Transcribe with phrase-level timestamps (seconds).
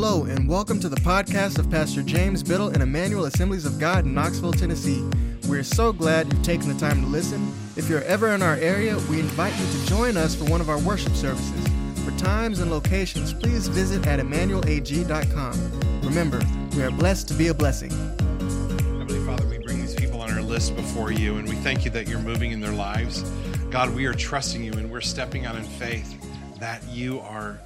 [0.00, 4.04] Hello, and welcome to the podcast of Pastor James Biddle and Emmanuel Assemblies of God
[4.04, 5.04] in Knoxville, Tennessee.
[5.48, 7.52] We're so glad you've taken the time to listen.
[7.74, 10.70] If you're ever in our area, we invite you to join us for one of
[10.70, 11.66] our worship services.
[12.04, 16.00] For times and locations, please visit at emmanuelag.com.
[16.02, 16.40] Remember,
[16.76, 17.90] we are blessed to be a blessing.
[17.90, 21.90] Heavenly Father, we bring these people on our list before you, and we thank you
[21.90, 23.22] that you're moving in their lives.
[23.68, 26.14] God, we are trusting you and we're stepping out in faith
[26.60, 27.58] that you are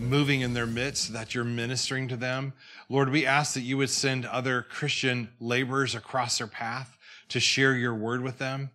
[0.00, 2.52] moving in their midst, that you're ministering to them.
[2.88, 6.96] Lord, we ask that you would send other Christian laborers across their path
[7.28, 8.70] to share your word with them.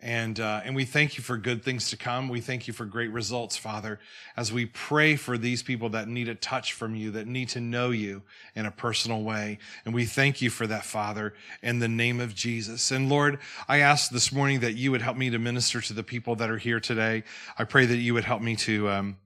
[0.00, 2.28] And, uh, and we thank you for good things to come.
[2.28, 3.98] We thank you for great results, Father,
[4.36, 7.60] as we pray for these people that need a touch from you, that need to
[7.60, 8.22] know you
[8.54, 9.58] in a personal way.
[9.84, 12.92] And we thank you for that, Father, in the name of Jesus.
[12.92, 16.04] And Lord, I ask this morning that you would help me to minister to the
[16.04, 17.24] people that are here today.
[17.58, 19.16] I pray that you would help me to, um,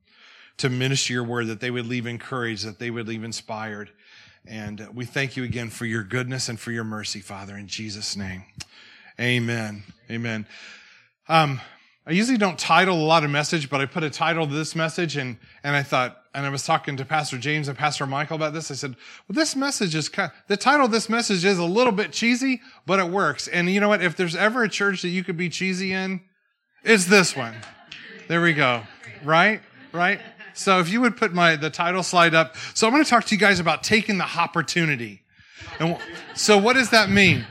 [0.58, 3.91] to minister your word, that they would leave encouraged, that they would leave inspired.
[4.47, 8.17] And we thank you again for your goodness and for your mercy, Father, in Jesus'
[8.17, 8.45] name.
[9.20, 9.84] Amen.
[10.11, 10.47] Amen.
[11.28, 11.61] Um,
[12.05, 14.75] I usually don't title a lot of message, but I put a title to this
[14.75, 18.34] message and, and I thought, and I was talking to Pastor James and Pastor Michael
[18.34, 18.73] about this.
[18.73, 18.97] I said,
[19.28, 22.11] well, this message is kind of, the title of this message is a little bit
[22.11, 23.47] cheesy, but it works.
[23.47, 24.03] And you know what?
[24.03, 26.23] If there's ever a church that you could be cheesy in,
[26.83, 27.55] it's this one.
[28.27, 28.83] There we go.
[29.23, 29.61] Right?
[29.92, 30.20] Right?
[30.55, 32.56] So if you would put my the title slide up.
[32.75, 35.22] So I'm going to talk to you guys about taking the opportunity.
[35.78, 35.98] And
[36.34, 37.47] so what does that mean?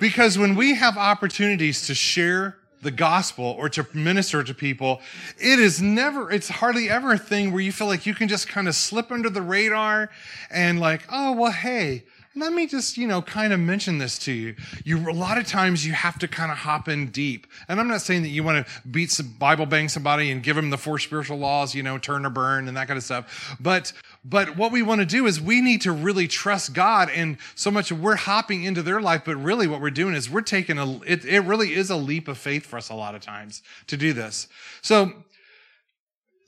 [0.00, 5.00] Because when we have opportunities to share the gospel or to minister to people,
[5.38, 8.48] it is never, it's hardly ever a thing where you feel like you can just
[8.48, 10.10] kind of slip under the radar
[10.50, 12.04] and like, oh, well, hey,
[12.36, 14.56] let me just, you know, kind of mention this to you.
[14.84, 17.46] You, a lot of times you have to kind of hop in deep.
[17.68, 20.56] And I'm not saying that you want to beat some Bible bang somebody and give
[20.56, 23.56] them the four spiritual laws, you know, turn or burn and that kind of stuff.
[23.60, 23.92] But,
[24.24, 27.08] but what we want to do is we need to really trust God.
[27.10, 30.40] And so much we're hopping into their life, but really what we're doing is we're
[30.40, 33.20] taking a, it, it really is a leap of faith for us a lot of
[33.20, 34.48] times to do this.
[34.82, 35.12] So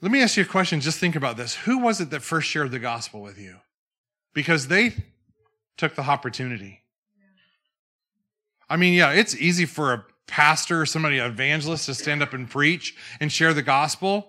[0.03, 0.81] let me ask you a question.
[0.81, 1.55] Just think about this.
[1.55, 3.57] Who was it that first shared the gospel with you?
[4.35, 4.93] Because they
[5.77, 6.83] took the opportunity.
[8.69, 12.33] I mean, yeah, it's easy for a pastor or somebody, an evangelist, to stand up
[12.33, 14.29] and preach and share the gospel.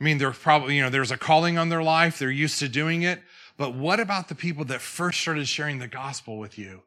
[0.00, 2.18] I mean, there's probably, you know, there's a calling on their life.
[2.18, 3.20] They're used to doing it.
[3.56, 6.82] But what about the people that first started sharing the gospel with you?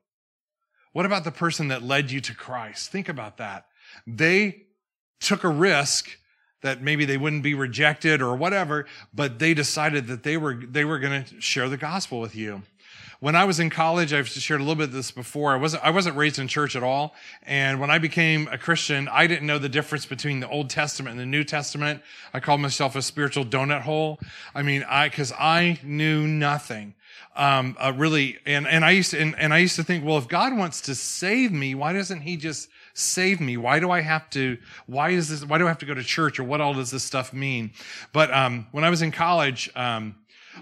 [0.93, 2.91] What about the person that led you to Christ?
[2.91, 3.65] Think about that.
[4.05, 4.63] They
[5.19, 6.17] took a risk
[6.61, 10.85] that maybe they wouldn't be rejected or whatever, but they decided that they were, they
[10.85, 12.61] were going to share the gospel with you.
[13.21, 15.53] When I was in college, I've shared a little bit of this before.
[15.53, 17.13] I wasn't, I wasn't raised in church at all.
[17.43, 21.11] And when I became a Christian, I didn't know the difference between the Old Testament
[21.11, 22.01] and the New Testament.
[22.33, 24.19] I called myself a spiritual donut hole.
[24.55, 26.95] I mean, I, cause I knew nothing.
[27.35, 30.17] Um, uh, really, and, and I used to, and, and I used to think, well,
[30.17, 33.55] if God wants to save me, why doesn't he just save me?
[33.55, 36.03] Why do I have to, why is this, why do I have to go to
[36.03, 37.69] church or what all does this stuff mean?
[38.13, 40.15] But, um, when I was in college, um,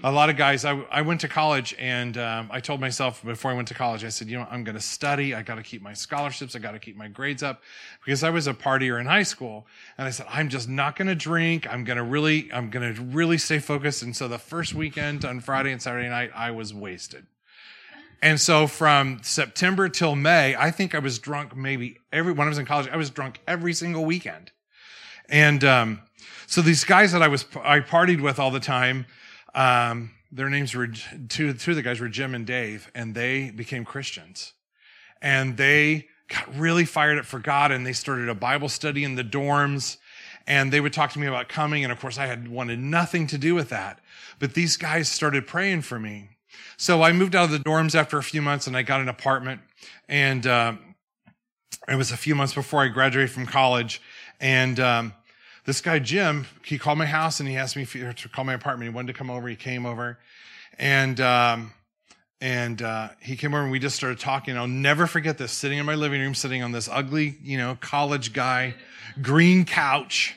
[0.04, 3.52] a lot of guys, I, I went to college and um, I told myself before
[3.52, 5.34] I went to college, I said, you know, I'm going to study.
[5.34, 6.56] I got to keep my scholarships.
[6.56, 7.62] I got to keep my grades up
[8.04, 9.68] because I was a partier in high school.
[9.98, 11.68] And I said, I'm just not going to drink.
[11.72, 14.04] I'm going to really, I'm going to really stay focused.
[14.04, 17.26] And so the first weekend on Friday and Saturday night, I was wasted.
[18.22, 22.50] And so from September till May, I think I was drunk maybe every, when I
[22.50, 24.52] was in college, I was drunk every single weekend.
[25.30, 26.02] And, um,
[26.48, 29.06] so these guys that I was, I partied with all the time,
[29.56, 33.52] um, their names were two, two of the guys were Jim and Dave, and they
[33.52, 34.54] became Christians.
[35.22, 39.16] And they got really fired up for God and they started a Bible study in
[39.16, 39.98] the dorms.
[40.48, 41.84] And they would talk to me about coming.
[41.84, 44.00] And of course, I had wanted nothing to do with that.
[44.40, 46.30] But these guys started praying for me.
[46.78, 49.10] So I moved out of the dorms after a few months and I got an
[49.10, 49.62] apartment.
[50.08, 50.74] And uh,
[51.88, 54.02] it was a few months before I graduated from college.
[54.40, 55.14] And um,
[55.66, 58.90] this guy, Jim, he called my house and he asked me to call my apartment.
[58.90, 59.48] He wanted to come over.
[59.48, 60.18] He came over
[60.78, 61.74] and, um,
[62.42, 64.58] and, uh, he came over and we just started talking.
[64.58, 67.78] I'll never forget this sitting in my living room, sitting on this ugly, you know,
[67.82, 68.76] college guy,
[69.22, 70.36] green couch.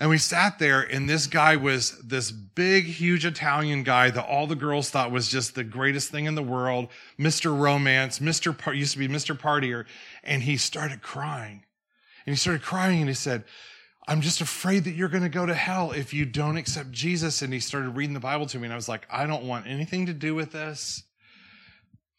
[0.00, 4.48] And we sat there and this guy was this big, huge Italian guy that all
[4.48, 6.88] the girls thought was just the greatest thing in the world.
[7.18, 7.56] Mr.
[7.56, 8.74] Romance, Mr.
[8.74, 9.38] Used to be Mr.
[9.38, 9.84] Partier.
[10.24, 11.62] And he started crying
[12.26, 13.44] and he started crying and he said,
[14.08, 17.42] I'm just afraid that you're going to go to hell if you don't accept Jesus.
[17.42, 19.66] And he started reading the Bible to me, and I was like, I don't want
[19.66, 21.04] anything to do with this.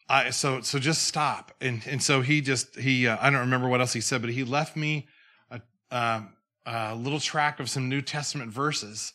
[0.09, 1.51] I, so, so just stop.
[1.61, 4.29] And, and so he just, he, uh, I don't remember what else he said, but
[4.29, 5.07] he left me
[5.49, 6.21] a, uh,
[6.65, 9.13] a little track of some New Testament verses.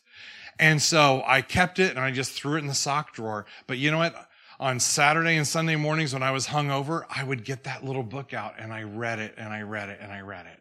[0.59, 3.45] And so I kept it and I just threw it in the sock drawer.
[3.65, 4.15] But you know what?
[4.59, 8.33] On Saturday and Sunday mornings when I was hungover, I would get that little book
[8.33, 10.58] out and I read it and I read it and I read it.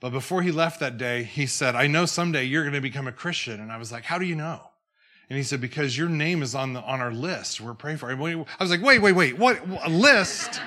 [0.00, 3.08] But before he left that day, he said, I know someday you're going to become
[3.08, 3.60] a Christian.
[3.60, 4.60] And I was like, How do you know?
[5.28, 7.60] And he said, Because your name is on the on our list.
[7.60, 8.46] We're praying for you.
[8.58, 9.38] I was like, wait, wait, wait.
[9.38, 10.60] What a list?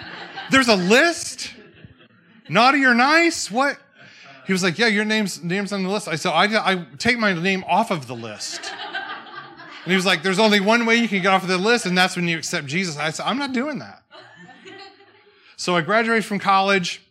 [0.52, 1.54] There's a list?
[2.50, 3.50] Naughty or nice?
[3.50, 3.78] What?
[4.46, 6.08] He was like, Yeah, your name's name's on the list.
[6.08, 8.72] I said, I, I take my name off of the list.
[9.84, 11.86] And he was like, There's only one way you can get off of the list,
[11.86, 12.98] and that's when you accept Jesus.
[12.98, 14.04] I said, I'm not doing that.
[15.56, 17.02] So I graduated from college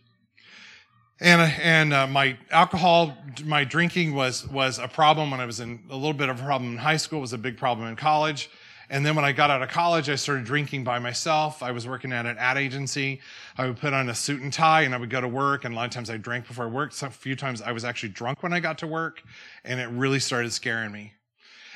[1.21, 3.15] and and uh, my alcohol,
[3.45, 6.43] my drinking was was a problem when I was in a little bit of a
[6.43, 7.19] problem in high school.
[7.19, 8.49] It was a big problem in college.
[8.89, 11.63] And then when I got out of college, I started drinking by myself.
[11.63, 13.21] I was working at an ad agency.
[13.57, 15.63] I would put on a suit and tie and I would go to work.
[15.63, 16.95] And a lot of times I drank before I worked.
[16.95, 19.23] So a few times I was actually drunk when I got to work
[19.63, 21.13] and it really started scaring me.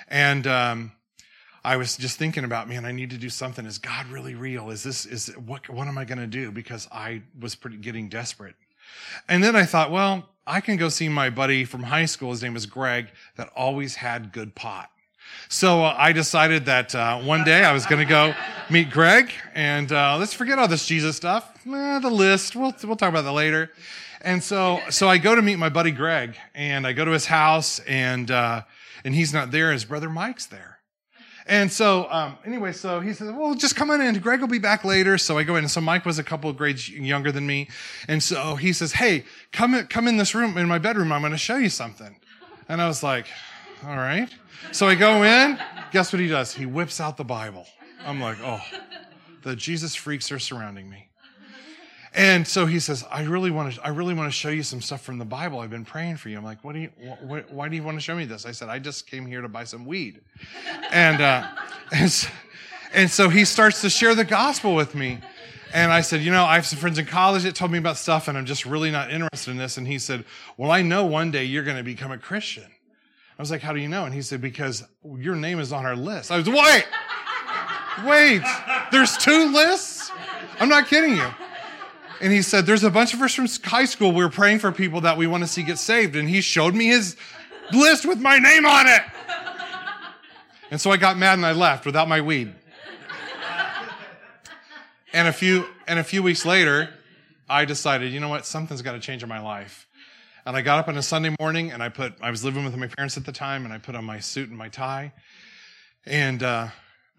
[0.09, 0.91] And, um,
[1.63, 3.65] I was just thinking about, man, I need to do something.
[3.65, 4.69] Is God really real?
[4.69, 6.51] Is this, is what, what am I going to do?
[6.51, 8.55] Because I was pretty getting desperate.
[9.27, 12.31] And then I thought, well, I can go see my buddy from high school.
[12.31, 14.91] His name was Greg that always had good pot.
[15.49, 18.33] So uh, I decided that uh, one day I was going to go
[18.69, 21.51] meet Greg and uh, let's forget all this Jesus stuff.
[21.65, 23.71] Eh, the list, we'll, we'll talk about that later.
[24.21, 27.25] And so, so I go to meet my buddy Greg and I go to his
[27.25, 28.63] house and, uh,
[29.03, 29.71] and he's not there.
[29.71, 30.74] His brother Mike's there.
[31.47, 34.17] And so, um, anyway, so he says, well, just come on in.
[34.19, 35.17] Greg will be back later.
[35.17, 35.63] So I go in.
[35.63, 37.69] And so Mike was a couple of grades younger than me.
[38.07, 41.11] And so he says, hey, come, in, come in this room, in my bedroom.
[41.11, 42.15] I'm going to show you something.
[42.67, 43.27] And I was like,
[43.85, 44.29] all right.
[44.71, 45.59] So I go in.
[45.91, 46.53] Guess what he does?
[46.53, 47.67] He whips out the Bible.
[48.03, 48.61] I'm like, oh,
[49.43, 51.07] the Jesus freaks are surrounding me.
[52.15, 54.81] And so he says, I really want to, I really want to show you some
[54.81, 55.59] stuff from the Bible.
[55.59, 56.37] I've been praying for you.
[56.37, 58.45] I'm like, what do you, wh- why do you want to show me this?
[58.45, 60.21] I said, I just came here to buy some weed.
[60.91, 61.45] And, uh,
[61.91, 62.29] and, so,
[62.93, 65.19] and so he starts to share the gospel with me.
[65.73, 67.97] And I said, you know, I have some friends in college that told me about
[67.97, 69.75] stuff and I'm just really not interested in this.
[69.75, 70.23] And he said,
[70.55, 72.63] well, I know one day you're going to become a Christian.
[73.37, 74.05] I was like, how do you know?
[74.05, 76.31] And he said, because your name is on our list.
[76.31, 76.85] I was, like,
[78.05, 78.41] wait, wait,
[78.93, 80.09] there's two lists?
[80.61, 81.29] I'm not kidding you
[82.21, 84.11] and he said, There's a bunch of us from high school.
[84.11, 86.15] We are praying for people that we want to see get saved.
[86.15, 87.15] And he showed me his
[87.71, 89.01] list with my name on it.
[90.71, 92.53] And so I got mad and I left without my weed.
[95.13, 96.89] And a few and a few weeks later,
[97.47, 99.87] I decided, you know what, something's got to change in my life.
[100.45, 102.75] And I got up on a Sunday morning and I put I was living with
[102.75, 105.13] my parents at the time and I put on my suit and my tie.
[106.05, 106.67] And uh,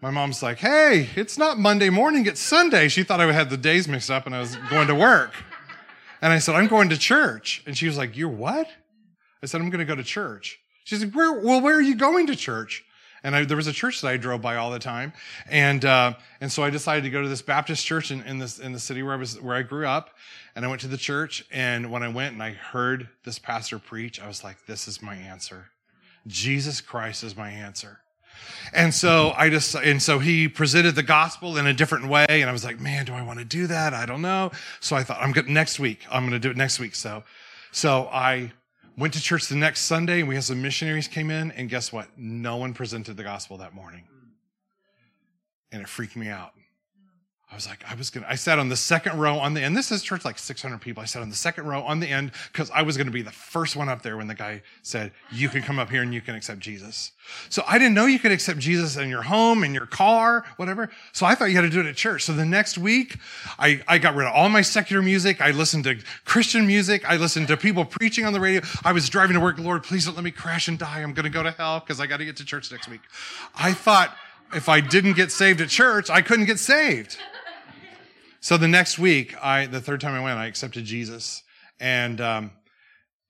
[0.01, 2.87] my mom's like, hey, it's not Monday morning, it's Sunday.
[2.87, 5.33] She thought I had the days mixed up and I was going to work.
[6.21, 7.63] And I said, I'm going to church.
[7.65, 8.67] And she was like, You're what?
[9.41, 10.59] I said, I'm going to go to church.
[10.83, 12.83] She said, where, Well, where are you going to church?
[13.23, 15.13] And I, there was a church that I drove by all the time.
[15.49, 18.59] And, uh, and so I decided to go to this Baptist church in, in, this,
[18.59, 20.11] in the city where I was, where I grew up.
[20.55, 21.43] And I went to the church.
[21.51, 25.01] And when I went and I heard this pastor preach, I was like, This is
[25.01, 25.69] my answer.
[26.27, 27.99] Jesus Christ is my answer.
[28.73, 32.25] And so I just, and so he presented the gospel in a different way.
[32.29, 33.93] And I was like, man, do I want to do that?
[33.93, 34.51] I don't know.
[34.79, 36.05] So I thought, I'm good next week.
[36.11, 36.95] I'm going to do it next week.
[36.95, 37.23] So,
[37.71, 38.51] so I
[38.97, 41.93] went to church the next Sunday and we had some missionaries came in and guess
[41.93, 42.07] what?
[42.17, 44.03] No one presented the gospel that morning.
[45.71, 46.53] And it freaked me out.
[47.49, 49.75] I was like, I was gonna, I sat on the second row on the end.
[49.75, 51.01] This is church like 600 people.
[51.01, 53.31] I sat on the second row on the end because I was gonna be the
[53.31, 56.19] first one up there when the guy said, you can come up here and you
[56.19, 57.13] can accept Jesus.
[57.47, 60.89] So I didn't know you could accept Jesus in your home, in your car, whatever.
[61.13, 62.25] So I thought you had to do it at church.
[62.25, 63.15] So the next week,
[63.57, 65.39] I, I got rid of all my secular music.
[65.39, 67.09] I listened to Christian music.
[67.09, 68.61] I listened to people preaching on the radio.
[68.83, 69.57] I was driving to work.
[69.57, 70.99] Lord, please don't let me crash and die.
[71.01, 73.01] I'm gonna go to hell because I got to get to church next week.
[73.55, 74.13] I thought
[74.53, 77.17] if I didn't get saved at church, I couldn't get saved.
[78.39, 81.43] So the next week, I the third time I went, I accepted Jesus
[81.79, 82.51] and um,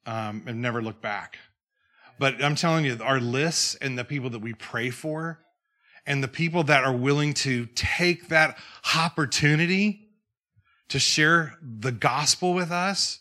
[0.06, 1.38] um, have never looked back.
[2.20, 5.40] But I'm telling you, our lists and the people that we pray for,
[6.06, 8.58] and the people that are willing to take that
[8.96, 10.08] opportunity
[10.90, 13.20] to share the gospel with us,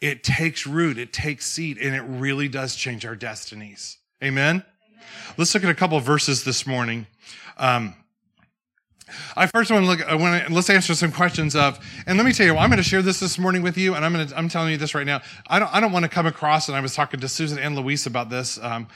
[0.00, 3.98] it takes root, it takes seed, and it really does change our destinies.
[4.22, 4.56] Amen.
[4.56, 4.64] Amen.
[5.38, 7.06] Let's look at a couple of verses this morning.
[7.56, 7.94] Um,
[9.36, 10.02] I first want to look.
[10.02, 12.78] I want to let's answer some questions of, and let me tell you, I'm going
[12.78, 14.36] to share this this morning with you, and I'm going to.
[14.36, 15.20] I'm telling you this right now.
[15.46, 15.72] I don't.
[15.74, 18.30] I don't want to come across, and I was talking to Susan and Luis about
[18.30, 18.88] this, um,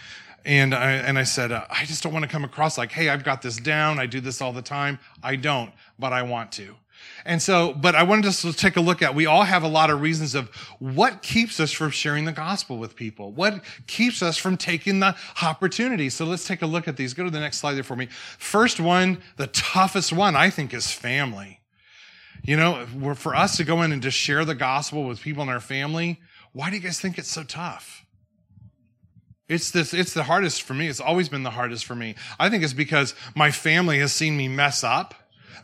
[0.45, 3.09] and I and I said, uh, I just don't want to come across like, hey,
[3.09, 3.99] I've got this down.
[3.99, 4.99] I do this all the time.
[5.23, 6.75] I don't, but I want to.
[7.25, 9.69] And so, but I wanted us to take a look at, we all have a
[9.69, 13.33] lot of reasons of what keeps us from sharing the gospel with people.
[13.33, 16.09] What keeps us from taking the opportunity.
[16.11, 17.15] So let's take a look at these.
[17.15, 18.07] Go to the next slide there for me.
[18.39, 21.61] First one, the toughest one, I think, is family.
[22.43, 25.49] You know, for us to go in and just share the gospel with people in
[25.49, 26.21] our family,
[26.53, 28.05] why do you guys think it's so tough?
[29.49, 30.89] It's this, it's the hardest for me.
[30.89, 32.15] It's always been the hardest for me.
[32.39, 35.15] I think it's because my family has seen me mess up.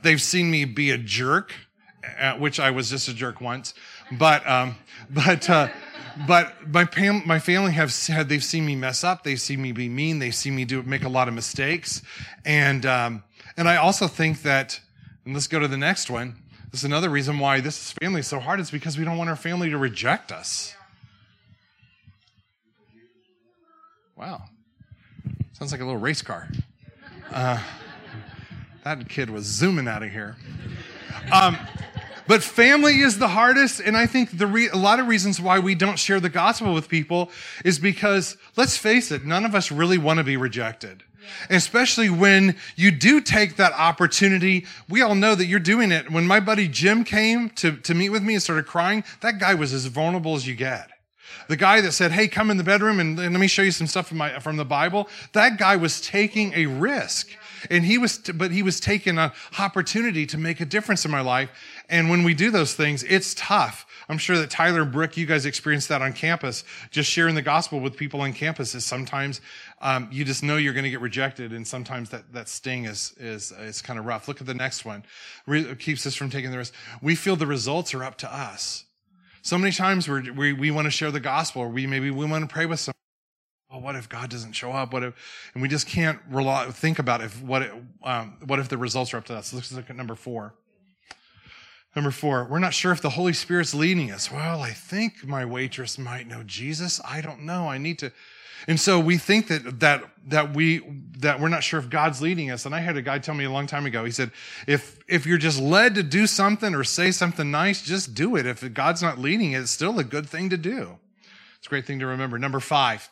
[0.03, 1.53] They've seen me be a jerk,
[2.19, 3.75] uh, which I was just a jerk once.
[4.13, 4.77] But, um,
[5.11, 5.69] but, uh,
[6.29, 6.87] but my,
[7.25, 9.25] my family have said they've seen me mess up.
[9.25, 10.19] They've seen me be mean.
[10.19, 12.03] They've seen me do, make a lot of mistakes.
[12.45, 13.23] And, um,
[13.57, 14.81] and I also think that,
[15.25, 16.37] and let's go to the next one.
[16.71, 18.61] This is another reason why this family is so hard.
[18.61, 20.75] It's because we don't want our family to reject us.
[24.17, 24.43] Wow.
[25.53, 26.49] Sounds like a little race car.
[27.33, 27.61] Uh,
[28.85, 30.37] that kid was zooming out of here.
[31.33, 31.57] Um,
[32.27, 35.59] but family is the hardest, and I think the re- a lot of reasons why
[35.59, 37.31] we don't share the gospel with people
[37.65, 41.03] is because, let's face it, none of us really want to be rejected.
[41.49, 44.67] Especially when you do take that opportunity.
[44.91, 46.11] We all know that you're doing it.
[46.11, 49.55] When my buddy Jim came to, to meet with me and started crying, that guy
[49.55, 50.91] was as vulnerable as you get.
[51.49, 53.71] The guy that said, Hey, come in the bedroom and, and let me show you
[53.71, 55.09] some stuff from, my, from the Bible.
[55.33, 57.31] That guy was taking a risk.
[57.71, 61.21] And he was, but he was taking an opportunity to make a difference in my
[61.21, 61.51] life.
[61.89, 63.87] And when we do those things, it's tough.
[64.09, 66.65] I'm sure that Tyler and Brooke, you guys experienced that on campus.
[66.91, 69.41] Just sharing the gospel with people on campus is sometimes
[69.81, 73.15] um, you just know you're going to get rejected, and sometimes that that sting is
[73.19, 74.29] is is kind of rough.
[74.29, 75.05] Look at the next one.
[75.47, 76.75] Re- keeps us from taking the risk.
[77.03, 78.85] We feel the results are up to us.
[79.43, 82.27] So many times we we we want to share the gospel, or we maybe we
[82.27, 83.04] want to pray with someone.
[83.75, 84.93] Well, what if God doesn't show up?
[84.93, 85.15] What if,
[85.53, 87.73] and we just can't rely, think about if what it,
[88.05, 89.53] um, what if the results are up to us.
[89.53, 90.55] Let's look at number four.
[91.97, 94.31] Number four, we're not sure if the Holy Spirit's leading us.
[94.31, 97.01] Well, I think my waitress might know Jesus.
[97.05, 97.67] I don't know.
[97.67, 98.13] I need to.
[98.69, 100.81] And so we think that, that, that we,
[101.19, 102.67] that we're not sure if God's leading us.
[102.67, 104.31] And I had a guy tell me a long time ago, he said,
[104.69, 108.47] if, if you're just led to do something or say something nice, just do it.
[108.47, 111.01] If God's not leading it, it's still a good thing to do.
[111.59, 112.39] It's a great thing to remember.
[112.39, 113.09] Number five,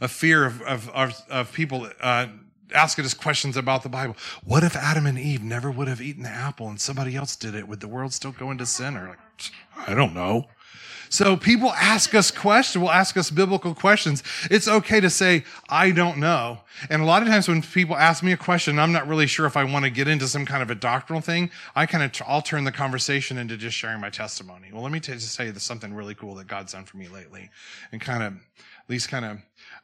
[0.00, 2.26] a fear of, of, of, of people, uh,
[2.74, 4.16] asking us questions about the Bible.
[4.44, 7.54] What if Adam and Eve never would have eaten the apple and somebody else did
[7.54, 7.66] it?
[7.66, 8.96] Would the world still go into sin?
[8.96, 9.18] Or like,
[9.86, 10.48] I don't know.
[11.10, 14.22] So people ask us questions, will ask us biblical questions.
[14.50, 16.60] It's okay to say, I don't know.
[16.90, 19.46] And a lot of times when people ask me a question, I'm not really sure
[19.46, 21.50] if I want to get into some kind of a doctrinal thing.
[21.74, 24.68] I kind of, I'll turn the conversation into just sharing my testimony.
[24.70, 27.08] Well, let me t- just tell you something really cool that God's done for me
[27.08, 27.48] lately
[27.90, 29.38] and kind of, at least kind of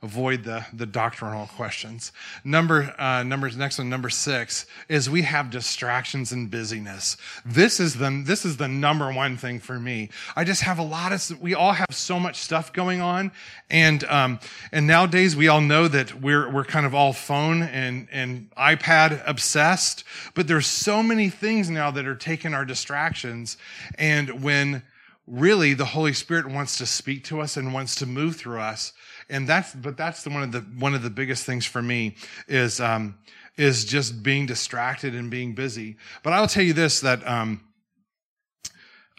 [0.05, 2.13] avoid the, the doctrinal questions.
[2.45, 7.17] Number, uh, numbers, next one, number six, is we have distractions and busyness.
[7.45, 10.11] This is the, this is the number one thing for me.
[10.37, 13.33] I just have a lot of, we all have so much stuff going on.
[13.71, 18.07] And, um, and nowadays we all know that we're, we're kind of all phone and,
[18.13, 23.57] and iPad obsessed, but there's so many things now that are taking our distractions.
[23.99, 24.83] And when,
[25.27, 28.93] really the Holy Spirit wants to speak to us and wants to move through us.
[29.29, 32.17] And that's, but that's the, one of the, one of the biggest things for me
[32.49, 33.17] is, um,
[33.57, 35.97] is just being distracted and being busy.
[36.23, 37.61] But I'll tell you this, that, um,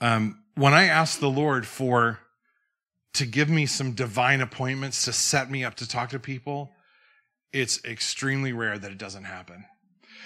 [0.01, 2.19] um, when I ask the Lord for,
[3.13, 6.71] to give me some divine appointments to set me up to talk to people,
[7.53, 9.65] it's extremely rare that it doesn't happen.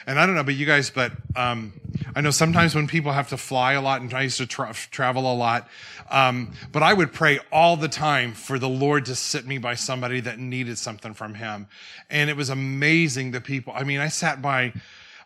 [0.07, 1.74] And I don't know about you guys, but um,
[2.16, 4.74] I know sometimes when people have to fly a lot, and I used to tra-
[4.74, 5.68] travel a lot,
[6.10, 9.75] um, but I would pray all the time for the Lord to sit me by
[9.75, 11.68] somebody that needed something from Him.
[12.10, 13.74] And it was amazing the people.
[13.75, 14.74] I mean, I sat by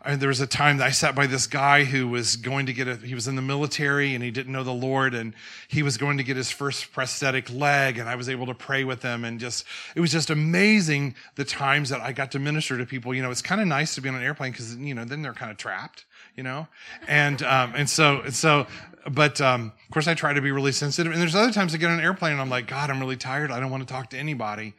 [0.06, 2.74] and there was a time that I sat by this guy who was going to
[2.74, 5.34] get a, he was in the military and he didn't know the Lord and
[5.70, 8.84] he was going to get his first prosthetic leg and I was able to pray
[8.84, 12.78] with him and just, it was just amazing the times that I got to minister
[12.78, 13.14] to people.
[13.14, 15.22] You know, it's kind of nice to be on an airplane because, you know, then
[15.22, 16.04] they're kind of trapped,
[16.36, 16.68] you know,
[17.08, 18.68] and, um, and so, and so,
[19.10, 21.78] but, um, of course I try to be really sensitive and there's other times I
[21.78, 23.52] get on an airplane and I'm like, God, I'm really tired.
[23.52, 24.74] I don't want to talk to anybody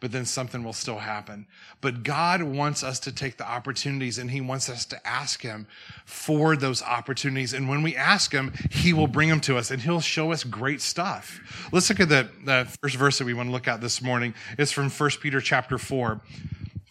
[0.00, 1.46] but then something will still happen.
[1.80, 5.66] But God wants us to take the opportunities and He wants us to ask Him
[6.04, 7.54] for those opportunities.
[7.54, 10.44] And when we ask Him, He will bring them to us and He'll show us
[10.44, 11.68] great stuff.
[11.72, 14.34] Let's look at the, the first verse that we want to look at this morning.
[14.58, 16.20] It's from 1 Peter chapter 4.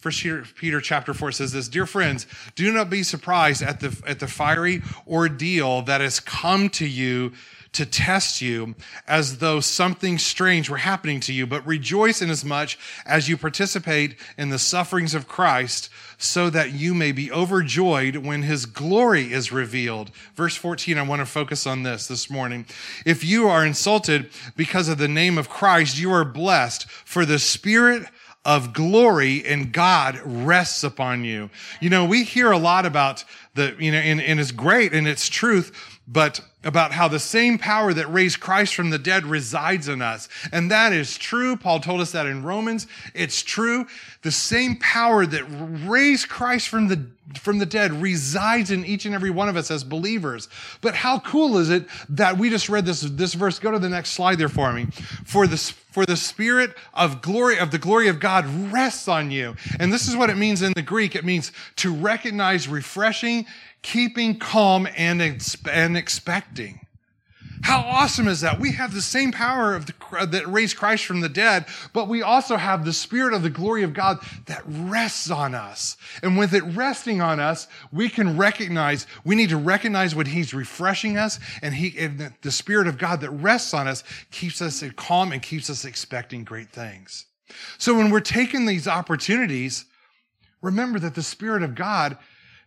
[0.06, 0.24] First
[0.58, 4.28] Peter, chapter 4 says this, Dear friends, do not be surprised at the, at the
[4.28, 7.32] fiery ordeal that has come to you
[7.72, 8.76] to test you
[9.08, 14.50] as though something strange were happening to you, but rejoice inasmuch as you participate in
[14.50, 20.12] the sufferings of Christ so that you may be overjoyed when his glory is revealed.
[20.36, 22.68] Verse 14, I want to focus on this this morning.
[23.08, 27.40] If you are insulted because of the name of Christ, you are blessed for the
[27.40, 28.08] spirit
[28.46, 31.50] of glory and God rests upon you.
[31.82, 33.26] You know, we hear a lot about
[33.56, 37.58] the, you know, and, and it's great and it's truth, but about how the same
[37.58, 40.28] power that raised Christ from the dead resides in us.
[40.52, 41.56] And that is true.
[41.56, 42.88] Paul told us that in Romans.
[43.14, 43.86] It's true.
[44.22, 45.44] The same power that
[45.88, 47.06] raised Christ from the,
[47.40, 50.48] from the dead resides in each and every one of us as believers.
[50.82, 53.58] But how cool is it that we just read this, this verse?
[53.60, 54.86] Go to the next slide there for me.
[55.24, 59.56] For the, for the spirit of glory, of the glory of God rests on you.
[59.80, 61.16] And this is what it means in the Greek.
[61.16, 63.46] It means to recognize refreshing
[63.86, 65.22] keeping calm and,
[65.72, 66.80] and expecting.
[67.62, 68.60] How awesome is that?
[68.60, 69.94] We have the same power of the,
[70.26, 73.84] that raised Christ from the dead, but we also have the spirit of the glory
[73.84, 75.98] of God that rests on us.
[76.24, 80.52] And with it resting on us, we can recognize, we need to recognize when he's
[80.52, 84.84] refreshing us and he, and the spirit of God that rests on us keeps us
[84.96, 87.28] calm and keeps us expecting great things.
[87.78, 89.86] So when we're taking these opportunities,
[90.60, 92.18] remember that the spirit of God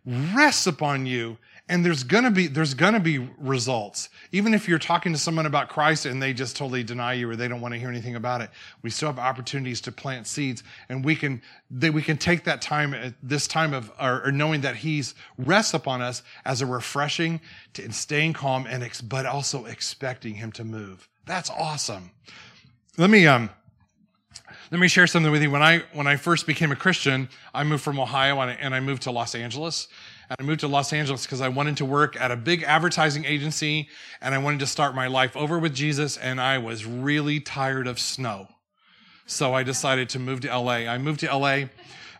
[0.08, 1.36] rests upon you
[1.68, 4.08] and there's gonna be there's gonna be results.
[4.32, 7.36] Even if you're talking to someone about christ and they just totally deny you or
[7.36, 8.50] they don't want to hear anything about it
[8.82, 12.62] we still have opportunities to plant seeds and we can that we can take that
[12.62, 16.66] time at this time of or, or, knowing that he's rests upon us as a
[16.66, 17.40] refreshing
[17.74, 21.08] to, and staying calm and ex, but also expecting him to move.
[21.26, 22.10] That's awesome.
[22.96, 23.50] Let me um
[24.70, 25.50] let me share something with you.
[25.50, 29.02] When I when I first became a Christian, I moved from Ohio and I moved
[29.02, 29.88] to Los Angeles.
[30.28, 33.24] And I moved to Los Angeles because I wanted to work at a big advertising
[33.24, 33.88] agency
[34.20, 36.18] and I wanted to start my life over with Jesus.
[36.18, 38.48] And I was really tired of snow,
[39.24, 40.86] so I decided to move to LA.
[40.86, 41.64] I moved to LA,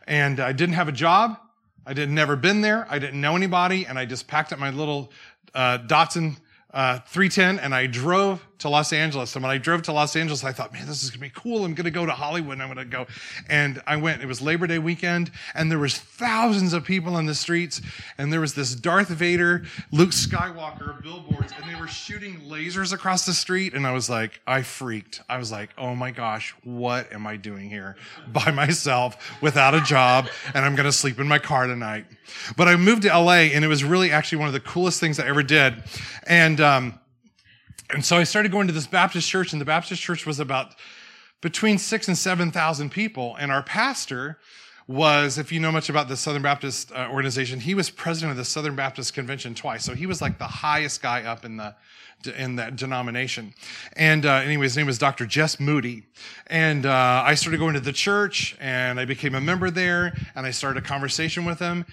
[0.07, 1.39] and I didn't have a job.
[1.85, 2.87] I did never been there.
[2.89, 5.13] I didn't know anybody, and I just packed up my little
[5.55, 6.37] uh, Datsun
[6.73, 9.35] uh, 310 and I drove to Los Angeles.
[9.37, 11.65] And when I drove to Los Angeles, I thought, man, this is gonna be cool.
[11.65, 13.07] I'm gonna go to Hollywood and I'm gonna go.
[13.49, 17.27] And I went, it was Labor Day weekend and there was thousands of people on
[17.27, 17.81] the streets
[18.19, 23.25] and there was this Darth Vader, Luke Skywalker billboards and they were shooting lasers across
[23.27, 23.75] the street.
[23.75, 25.23] And I was like, I freaked.
[25.29, 27.97] I was like, oh my gosh, what am I doing here
[28.33, 30.29] by myself without a job?
[30.55, 32.07] And I'm gonna sleep in my car tonight.
[32.57, 35.21] But I moved to LA and it was really actually one of the coolest things
[35.21, 35.85] I ever did.
[36.27, 36.99] And, um,
[37.91, 40.75] and so I started going to this Baptist church, and the Baptist church was about
[41.41, 43.37] between six and 7,000 people.
[43.39, 44.39] And our pastor
[44.87, 48.37] was, if you know much about the Southern Baptist uh, organization, he was president of
[48.37, 49.85] the Southern Baptist Convention twice.
[49.85, 51.75] So he was like the highest guy up in the,
[52.37, 53.55] in that denomination.
[53.95, 55.27] And uh, anyway, his name was Dr.
[55.27, 56.05] Jess Moody.
[56.49, 60.47] And uh, I started going to the church and I became a member there and
[60.47, 61.85] I started a conversation with him.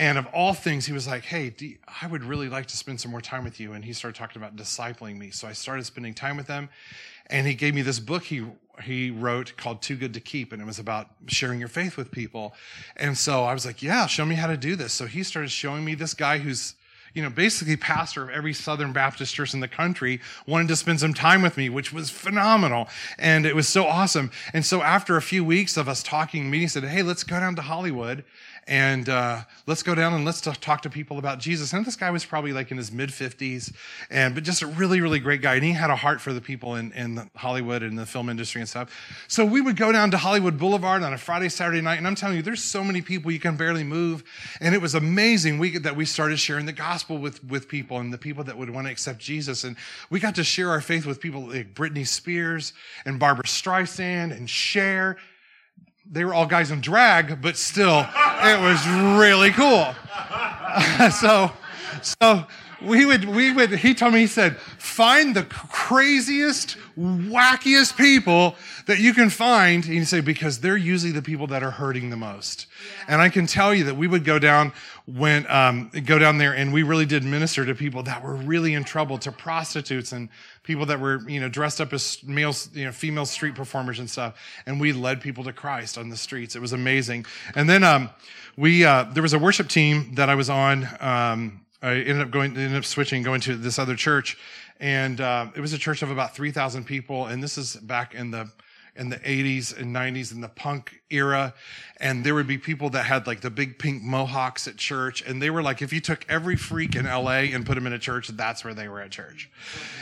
[0.00, 2.98] And of all things, he was like, Hey, you, I would really like to spend
[2.98, 3.74] some more time with you.
[3.74, 5.30] And he started talking about discipling me.
[5.30, 6.70] So I started spending time with him.
[7.26, 8.42] And he gave me this book he,
[8.82, 10.54] he wrote called Too Good to Keep.
[10.54, 12.54] And it was about sharing your faith with people.
[12.96, 14.94] And so I was like, Yeah, show me how to do this.
[14.94, 16.76] So he started showing me this guy who's
[17.12, 21.00] you know, basically pastor of every Southern Baptist church in the country, wanted to spend
[21.00, 22.88] some time with me, which was phenomenal.
[23.18, 24.30] And it was so awesome.
[24.52, 27.56] And so after a few weeks of us talking, meeting, said, Hey, let's go down
[27.56, 28.24] to Hollywood
[28.70, 31.72] and uh, let's go down and let's talk to people about Jesus.
[31.72, 33.74] And this guy was probably like in his mid 50s,
[34.08, 35.56] and but just a really, really great guy.
[35.56, 38.60] And he had a heart for the people in, in Hollywood and the film industry
[38.60, 39.24] and stuff.
[39.26, 42.14] So we would go down to Hollywood Boulevard on a Friday, Saturday night, and I'm
[42.14, 44.22] telling you, there's so many people you can barely move.
[44.60, 48.12] And it was amazing we, that we started sharing the gospel with, with people and
[48.12, 49.64] the people that would want to accept Jesus.
[49.64, 49.76] And
[50.10, 52.72] we got to share our faith with people like Britney Spears
[53.04, 55.16] and Barbra Streisand and Cher
[56.04, 58.06] they were all guys in drag, but still,
[58.42, 58.86] it was
[59.18, 59.94] really cool.
[61.20, 61.50] so,
[62.02, 62.46] so
[62.82, 68.98] we would, we would, he told me, he said, find the craziest, wackiest people that
[68.98, 69.84] you can find.
[69.84, 72.66] And he said, because they're usually the people that are hurting the most.
[73.06, 73.14] Yeah.
[73.14, 74.72] And I can tell you that we would go down
[75.06, 78.74] when, um, go down there and we really did minister to people that were really
[78.74, 80.28] in trouble, to prostitutes and
[80.62, 84.08] people that were, you know, dressed up as males, you know, female street performers and
[84.08, 84.38] stuff.
[84.66, 86.56] And we led people to Christ on the streets.
[86.56, 87.26] It was amazing.
[87.54, 88.10] And then, um,
[88.56, 92.30] we, uh, there was a worship team that I was on, um, I ended up
[92.30, 94.36] going, ended up switching, going to this other church,
[94.78, 97.26] and uh, it was a church of about three thousand people.
[97.26, 98.50] And this is back in the
[98.96, 101.54] in the 80s and 90s in the punk era.
[101.98, 105.22] And there would be people that had like the big pink mohawks at church.
[105.22, 107.92] And they were like, if you took every freak in LA and put them in
[107.92, 109.50] a church, that's where they were at church.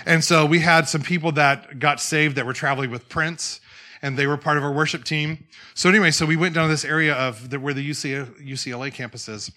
[0.06, 3.60] And so we had some people that got saved that were traveling with Prince
[4.00, 5.44] and they were part of our worship team.
[5.74, 9.28] So anyway, so we went down to this area of the, where the UCLA campus
[9.28, 9.50] is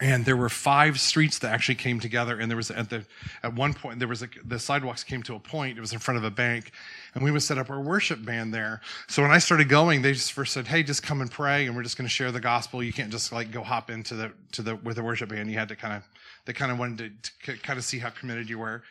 [0.00, 2.38] and there were five streets that actually came together.
[2.38, 3.04] And there was at the
[3.42, 5.78] at one point there was a, the sidewalks came to a point.
[5.78, 6.72] It was in front of a bank.
[7.14, 8.80] And we would set up our worship band there.
[9.08, 11.74] So when i started going they just first said hey just come and pray and
[11.74, 12.82] we're just going to share the gospel.
[12.82, 15.50] You can't just like go hop into the to the with the worship band.
[15.50, 16.02] You had to kind of
[16.44, 18.82] they kind of wanted to, to kind of see how committed you were.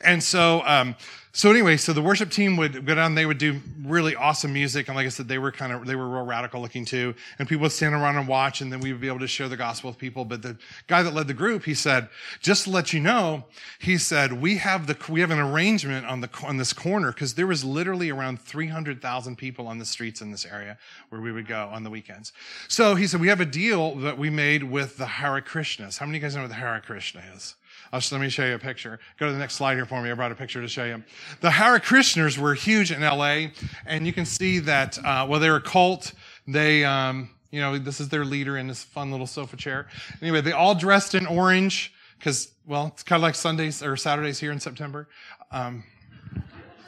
[0.00, 0.96] And so um,
[1.32, 4.88] so anyway, so the worship team would go down, they would do really awesome music.
[4.88, 7.14] And like I said, they were kind of, they were real radical looking too.
[7.38, 9.48] And people would stand around and watch and then we would be able to share
[9.48, 10.24] the gospel with people.
[10.24, 12.08] But the guy that led the group, he said,
[12.40, 13.44] just to let you know,
[13.78, 17.34] he said, we have the, we have an arrangement on the, on this corner because
[17.34, 21.46] there was literally around 300,000 people on the streets in this area where we would
[21.46, 22.32] go on the weekends.
[22.68, 25.98] So he said, we have a deal that we made with the Hare Krishnas.
[25.98, 27.54] How many of you guys know what the Hare Krishna is?
[27.98, 28.98] Just, let me show you a picture.
[29.18, 30.10] Go to the next slide here for me.
[30.10, 31.02] I brought a picture to show you.
[31.40, 33.46] The Hare Krishnas were huge in LA,
[33.86, 36.12] and you can see that, uh, well, they're a cult.
[36.46, 39.86] They, um, you know, this is their leader in this fun little sofa chair.
[40.20, 44.40] Anyway, they all dressed in orange because, well, it's kind of like Sundays or Saturdays
[44.40, 45.08] here in September.
[45.52, 45.84] Um,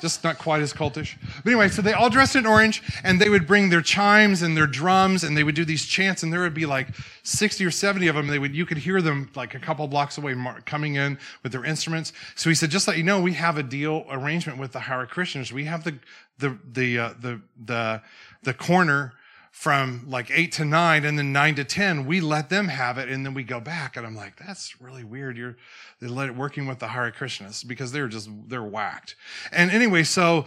[0.00, 1.16] just not quite as cultish.
[1.42, 4.56] But anyway, so they all dressed in orange and they would bring their chimes and
[4.56, 6.88] their drums and they would do these chants and there would be like
[7.22, 8.26] 60 or 70 of them.
[8.26, 11.64] They would, you could hear them like a couple blocks away coming in with their
[11.64, 12.12] instruments.
[12.34, 15.06] So he said, just let you know, we have a deal arrangement with the Hare
[15.06, 15.52] Krishnas.
[15.52, 15.98] We have the,
[16.38, 18.02] the, the, uh, the, the,
[18.42, 19.14] the corner
[19.56, 23.08] from like eight to nine and then nine to 10, we let them have it
[23.08, 23.96] and then we go back.
[23.96, 25.38] And I'm like, that's really weird.
[25.38, 25.56] You're
[25.98, 29.16] they let it working with the Hare Krishnas because they're just, they're whacked.
[29.50, 30.44] And anyway, so,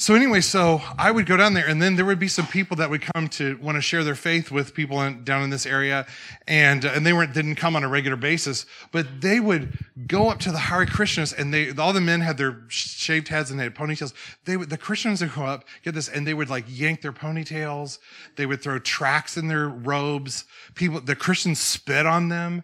[0.00, 2.76] so anyway, so I would go down there and then there would be some people
[2.76, 5.66] that would come to want to share their faith with people in, down in this
[5.66, 6.06] area.
[6.46, 10.38] And, and they weren't, didn't come on a regular basis, but they would go up
[10.40, 13.64] to the Hare Krishnas and they, all the men had their shaved heads and they
[13.64, 14.12] had ponytails.
[14.44, 17.12] They would, the Christians would go up, get this, and they would like yank their
[17.12, 17.98] ponytails.
[18.36, 20.44] They would throw tracks in their robes.
[20.76, 22.62] People, the Christians spit on them.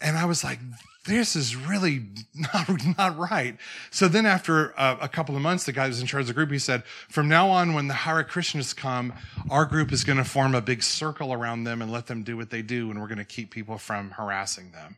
[0.00, 0.58] And I was like,
[1.06, 3.56] this is really not, not right.
[3.90, 6.34] So then after a, a, couple of months, the guy was in charge of the
[6.34, 9.12] group, he said, from now on, when the Hare Krishnas come,
[9.50, 12.36] our group is going to form a big circle around them and let them do
[12.36, 12.90] what they do.
[12.90, 14.96] And we're going to keep people from harassing them.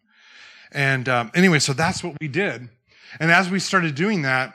[0.72, 2.68] And um, anyway, so that's what we did.
[3.20, 4.54] And as we started doing that,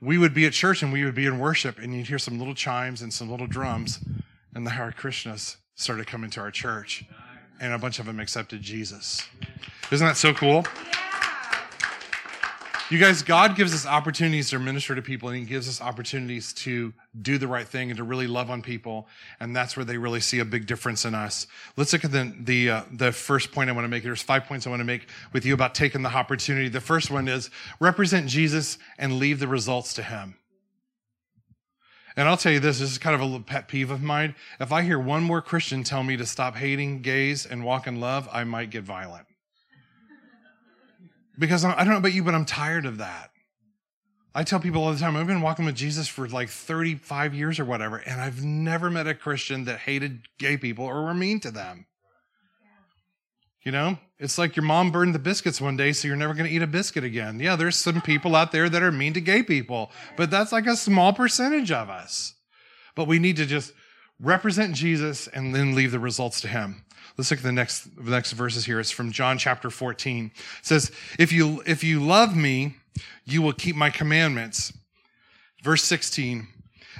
[0.00, 2.38] we would be at church and we would be in worship and you'd hear some
[2.38, 4.00] little chimes and some little drums
[4.54, 7.04] and the Hare Krishnas started coming to our church
[7.60, 9.26] and a bunch of them accepted Jesus.
[9.92, 10.64] Isn't that so cool?
[12.90, 16.52] You guys, God gives us opportunities to minister to people and He gives us opportunities
[16.54, 16.92] to
[17.22, 19.06] do the right thing and to really love on people.
[19.38, 21.46] And that's where they really see a big difference in us.
[21.76, 24.02] Let's look at the, the, uh, the first point I want to make.
[24.02, 26.68] There's five points I want to make with you about taking the opportunity.
[26.68, 30.34] The first one is represent Jesus and leave the results to Him.
[32.16, 34.34] And I'll tell you this, this is kind of a little pet peeve of mine.
[34.58, 38.00] If I hear one more Christian tell me to stop hating gays and walk in
[38.00, 39.26] love, I might get violent.
[41.38, 43.30] Because I don't know about you, but I'm tired of that.
[44.34, 47.58] I tell people all the time, I've been walking with Jesus for like 35 years
[47.58, 51.40] or whatever, and I've never met a Christian that hated gay people or were mean
[51.40, 51.86] to them.
[53.62, 56.48] You know, it's like your mom burned the biscuits one day, so you're never going
[56.48, 57.40] to eat a biscuit again.
[57.40, 60.66] Yeah, there's some people out there that are mean to gay people, but that's like
[60.66, 62.34] a small percentage of us.
[62.94, 63.72] But we need to just
[64.18, 66.84] represent Jesus and then leave the results to him.
[67.16, 68.80] Let's look at the next the next verses here.
[68.80, 70.32] It's from John chapter 14.
[70.34, 72.76] It says, "If you if you love me,
[73.26, 74.72] you will keep my commandments."
[75.62, 76.48] Verse 16.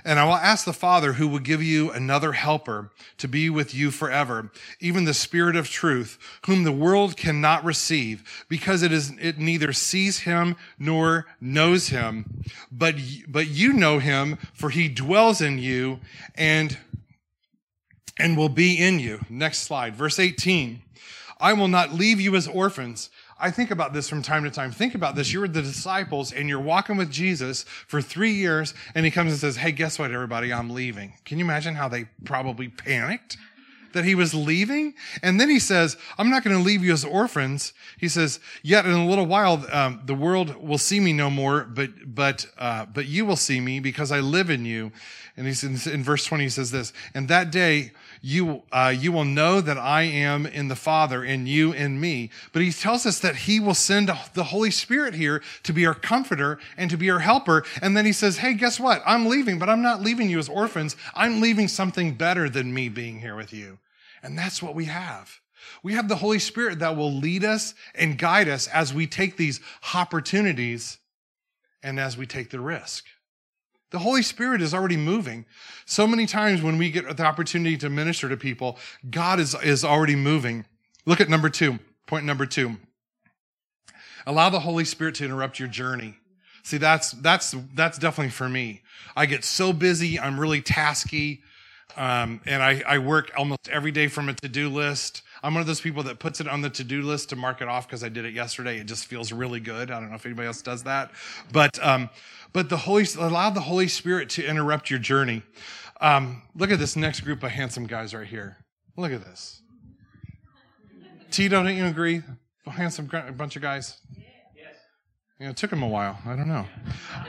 [0.04, 3.74] And I will ask the Father who will give you another helper to be with
[3.74, 9.12] you forever, even the Spirit of truth, whom the world cannot receive, because it is,
[9.20, 12.42] it neither sees him nor knows him.
[12.72, 12.96] But,
[13.28, 16.00] but you know him, for he dwells in you
[16.34, 16.78] and,
[18.18, 19.20] and will be in you.
[19.28, 20.82] Next slide, verse 18.
[21.40, 23.10] I will not leave you as orphans.
[23.40, 24.70] I think about this from time to time.
[24.70, 25.32] Think about this.
[25.32, 29.40] You're the disciples and you're walking with Jesus for three years, and he comes and
[29.40, 30.52] says, Hey, guess what, everybody?
[30.52, 31.14] I'm leaving.
[31.24, 33.36] Can you imagine how they probably panicked?
[33.92, 34.94] That he was leaving.
[35.20, 37.72] And then he says, I'm not going to leave you as orphans.
[37.98, 41.64] He says, yet in a little while, um, the world will see me no more,
[41.64, 44.92] but, but, uh, but you will see me because I live in you.
[45.36, 47.90] And he's in, in verse 20, he says this, and that day
[48.22, 52.30] you, uh, you will know that I am in the Father and you in me.
[52.52, 55.94] But he tells us that he will send the Holy Spirit here to be our
[55.94, 57.64] comforter and to be our helper.
[57.80, 59.02] And then he says, Hey, guess what?
[59.06, 60.96] I'm leaving, but I'm not leaving you as orphans.
[61.14, 63.78] I'm leaving something better than me being here with you.
[64.22, 65.40] And that's what we have.
[65.82, 69.36] We have the Holy Spirit that will lead us and guide us as we take
[69.36, 69.60] these
[69.94, 70.98] opportunities
[71.82, 73.06] and as we take the risk.
[73.90, 75.46] The Holy Spirit is already moving.
[75.84, 78.78] So many times when we get the opportunity to minister to people,
[79.10, 80.64] God is, is already moving.
[81.06, 82.76] Look at number two, point number two.
[84.26, 86.14] Allow the Holy Spirit to interrupt your journey.
[86.62, 88.82] See, that's, that's, that's definitely for me.
[89.16, 90.20] I get so busy.
[90.20, 91.40] I'm really tasky.
[91.96, 95.22] Um, and I, I work almost every day from a to-do list.
[95.42, 97.68] I'm one of those people that puts it on the to-do list to mark it
[97.68, 98.78] off because I did it yesterday.
[98.78, 99.90] It just feels really good.
[99.90, 101.10] I don't know if anybody else does that,
[101.52, 102.10] but, um,
[102.52, 105.42] but the Holy, allow the Holy Spirit to interrupt your journey.
[106.00, 108.58] Um, look at this next group of handsome guys right here.
[108.96, 109.62] Look at this.
[111.30, 112.22] Tito, don't you agree?
[112.66, 113.98] A handsome bunch of guys.
[114.56, 114.74] Yes.
[115.38, 116.18] You know, it took him a while.
[116.26, 116.66] I don't know.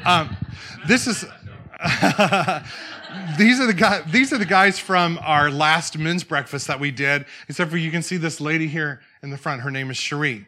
[0.05, 0.35] Um,
[0.87, 1.25] this is.
[3.37, 4.03] these are the guys.
[4.11, 7.25] These are the guys from our last men's breakfast that we did.
[7.49, 9.61] Except for you can see this lady here in the front.
[9.61, 10.45] Her name is Cherie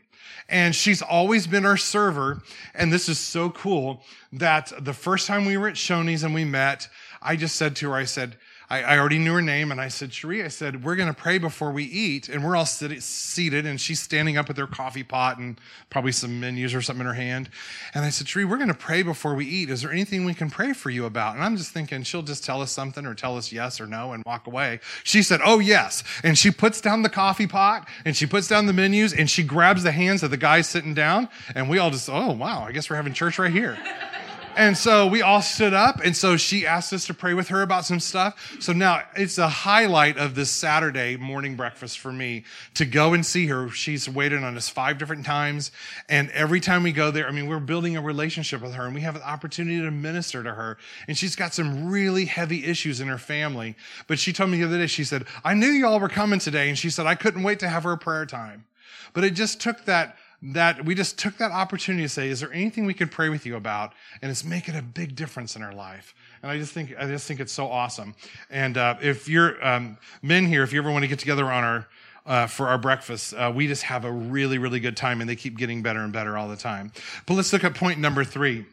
[0.50, 2.42] and she's always been our server.
[2.74, 6.46] And this is so cool that the first time we were at Shoney's and we
[6.46, 6.88] met,
[7.22, 8.38] I just said to her, I said,
[8.74, 11.14] I, I already knew her name, and I said, Cherie, I said, we're going to
[11.14, 12.28] pray before we eat.
[12.28, 16.12] And we're all sit- seated, and she's standing up with her coffee pot and probably
[16.12, 17.52] some menus or something in her hand.
[17.94, 19.70] And I said, Cherie, we're going to pray before we eat.
[19.70, 21.36] Is there anything we can pray for you about?
[21.36, 24.12] And I'm just thinking she'll just tell us something or tell us yes or no
[24.12, 24.80] and walk away.
[25.04, 26.04] She said, Oh, yes.
[26.24, 29.44] And she puts down the coffee pot and she puts down the menus and she
[29.44, 31.30] grabs the hands of the guy sitting down.
[31.54, 33.78] And we all just, Oh, wow, I guess we're having church right here.
[34.56, 36.00] And so we all stood up.
[36.04, 38.56] And so she asked us to pray with her about some stuff.
[38.60, 42.44] So now it's a highlight of this Saturday morning breakfast for me
[42.76, 43.70] to go and see her.
[43.70, 45.72] She's waited on us five different times.
[46.08, 48.94] And every time we go there, I mean, we're building a relationship with her and
[48.94, 50.78] we have an opportunity to minister to her.
[51.08, 53.76] And she's got some really heavy issues in her family.
[54.08, 56.70] But she told me the other day, she said, I knew y'all were coming today.
[56.70, 58.66] And she said, I couldn't wait to have her prayer time.
[59.14, 62.52] But it just took that that we just took that opportunity to say, is there
[62.52, 63.94] anything we can pray with you about?
[64.22, 66.14] And it's making a big difference in our life.
[66.42, 68.14] And I just think, I just think it's so awesome.
[68.50, 71.64] And uh, if you're um, men here, if you ever want to get together on
[71.64, 71.88] our,
[72.26, 75.36] uh, for our breakfast, uh, we just have a really, really good time and they
[75.38, 76.92] keep getting better and better all the time.
[77.26, 78.66] But let's look at point number three.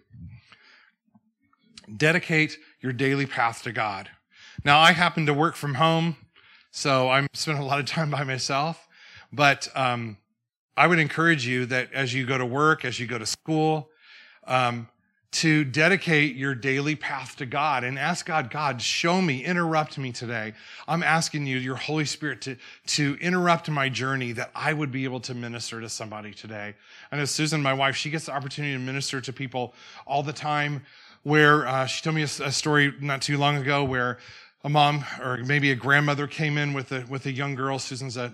[1.97, 4.11] Dedicate your daily path to God.
[4.65, 6.17] Now, I happen to work from home,
[6.73, 8.89] so I'm spending a lot of time by myself,
[9.33, 10.17] but, um,
[10.81, 13.91] I would encourage you that as you go to work, as you go to school,
[14.47, 14.89] um,
[15.33, 20.11] to dedicate your daily path to God and ask God, God, show me, interrupt me
[20.11, 20.55] today.
[20.89, 25.05] I'm asking you, your Holy Spirit, to, to interrupt my journey that I would be
[25.05, 26.75] able to minister to somebody today.
[27.13, 29.75] I know Susan, my wife, she gets the opportunity to minister to people
[30.07, 30.87] all the time
[31.25, 34.17] where uh, she told me a, a story not too long ago where
[34.63, 37.79] a mom or maybe a grandmother came in with a with a young girl.
[37.79, 38.33] Susan's a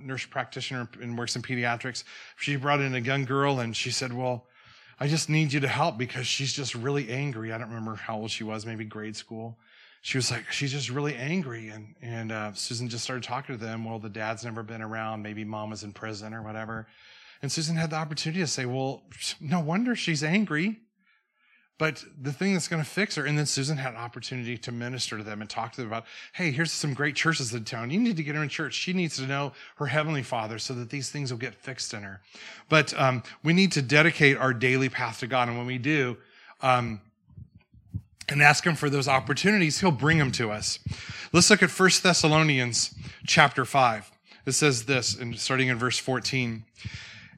[0.00, 2.04] nurse practitioner and works in pediatrics.
[2.36, 4.46] She brought in a young girl and she said, "Well,
[4.98, 8.16] I just need you to help because she's just really angry." I don't remember how
[8.16, 9.58] old she was, maybe grade school.
[10.02, 13.64] She was like, "She's just really angry," and and uh, Susan just started talking to
[13.64, 13.84] them.
[13.84, 15.22] Well, the dad's never been around.
[15.22, 16.88] Maybe mom was in prison or whatever.
[17.42, 19.04] And Susan had the opportunity to say, "Well,
[19.40, 20.80] no wonder she's angry."
[21.80, 24.70] But the thing that's going to fix her, and then Susan had an opportunity to
[24.70, 27.90] minister to them and talk to them about, hey, here's some great churches in town.
[27.90, 28.74] You need to get her in church.
[28.74, 32.02] She needs to know her heavenly Father so that these things will get fixed in
[32.02, 32.20] her.
[32.68, 36.18] But um, we need to dedicate our daily path to God, and when we do,
[36.60, 37.00] um,
[38.28, 40.80] and ask Him for those opportunities, He'll bring them to us.
[41.32, 42.94] Let's look at 1 Thessalonians
[43.26, 44.10] chapter 5.
[44.44, 46.62] It says this, and starting in verse 14.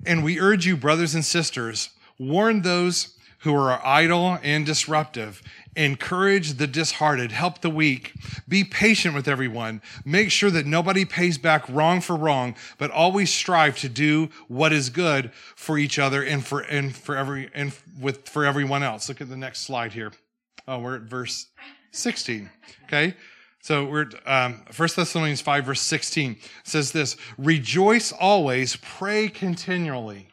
[0.04, 5.42] And we urge you, brothers and sisters, warn those who are idle and disruptive.
[5.74, 8.12] Encourage the disheartened, help the weak,
[8.46, 9.80] be patient with everyone.
[10.04, 14.72] Make sure that nobody pays back wrong for wrong, but always strive to do what
[14.72, 19.08] is good for each other and for and for every and with for everyone else.
[19.08, 20.12] Look at the next slide here.
[20.68, 21.48] Oh, we're at verse
[21.92, 22.50] 16.
[22.84, 23.14] Okay.
[23.60, 30.31] So we're um, 1 Thessalonians 5, verse 16 says this Rejoice always, pray continually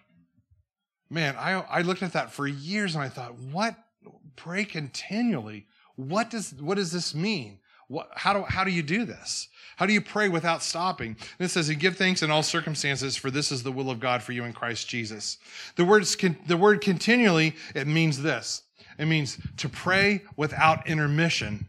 [1.10, 3.76] man, I, I looked at that for years and I thought, what?
[4.36, 5.68] Pray continually.
[5.96, 7.60] What does, what does this mean?
[7.88, 9.50] What, how, do, how do you do this?
[9.76, 11.18] How do you pray without stopping?
[11.40, 14.00] And it says, and give thanks in all circumstances, for this is the will of
[14.00, 15.38] God for you in Christ Jesus.
[15.76, 16.16] The, words,
[16.48, 18.64] the word continually, it means this.
[18.98, 21.66] It means to pray without intermission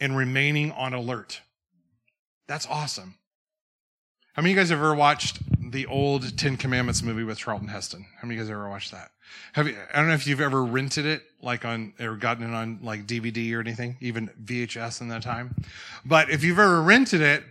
[0.00, 1.40] and remaining on alert.
[2.46, 3.14] That's awesome.
[4.34, 5.38] How many of you guys have ever watched
[5.70, 8.06] the old Ten Commandments movie with Charlton Heston?
[8.16, 9.10] How many of you guys ever watched that?
[9.52, 12.54] Have you, I don't know if you've ever rented it, like on, or gotten it
[12.54, 15.54] on like DVD or anything, even VHS in that time.
[16.04, 17.42] But if you've ever rented it,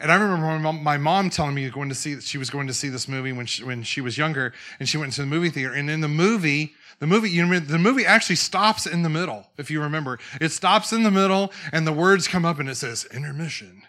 [0.00, 2.88] and I remember my mom, telling me going to see she was going to see
[2.88, 5.74] this movie when she, when she was younger, and she went to the movie theater.
[5.74, 9.48] And in the movie, the movie, you know, the movie actually stops in the middle.
[9.58, 12.76] If you remember, it stops in the middle, and the words come up, and it
[12.76, 13.82] says intermission.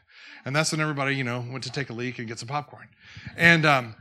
[0.46, 2.88] And that's when everybody, you know, went to take a leak and get some popcorn.
[3.36, 3.96] And um,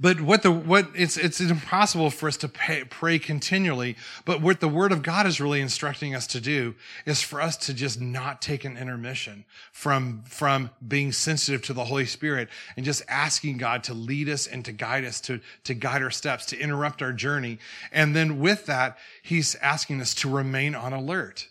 [0.00, 3.96] but what the what it's it's impossible for us to pay, pray continually.
[4.24, 7.56] But what the Word of God is really instructing us to do is for us
[7.66, 12.86] to just not take an intermission from from being sensitive to the Holy Spirit and
[12.86, 16.46] just asking God to lead us and to guide us to to guide our steps
[16.46, 17.58] to interrupt our journey.
[17.90, 21.48] And then with that, He's asking us to remain on alert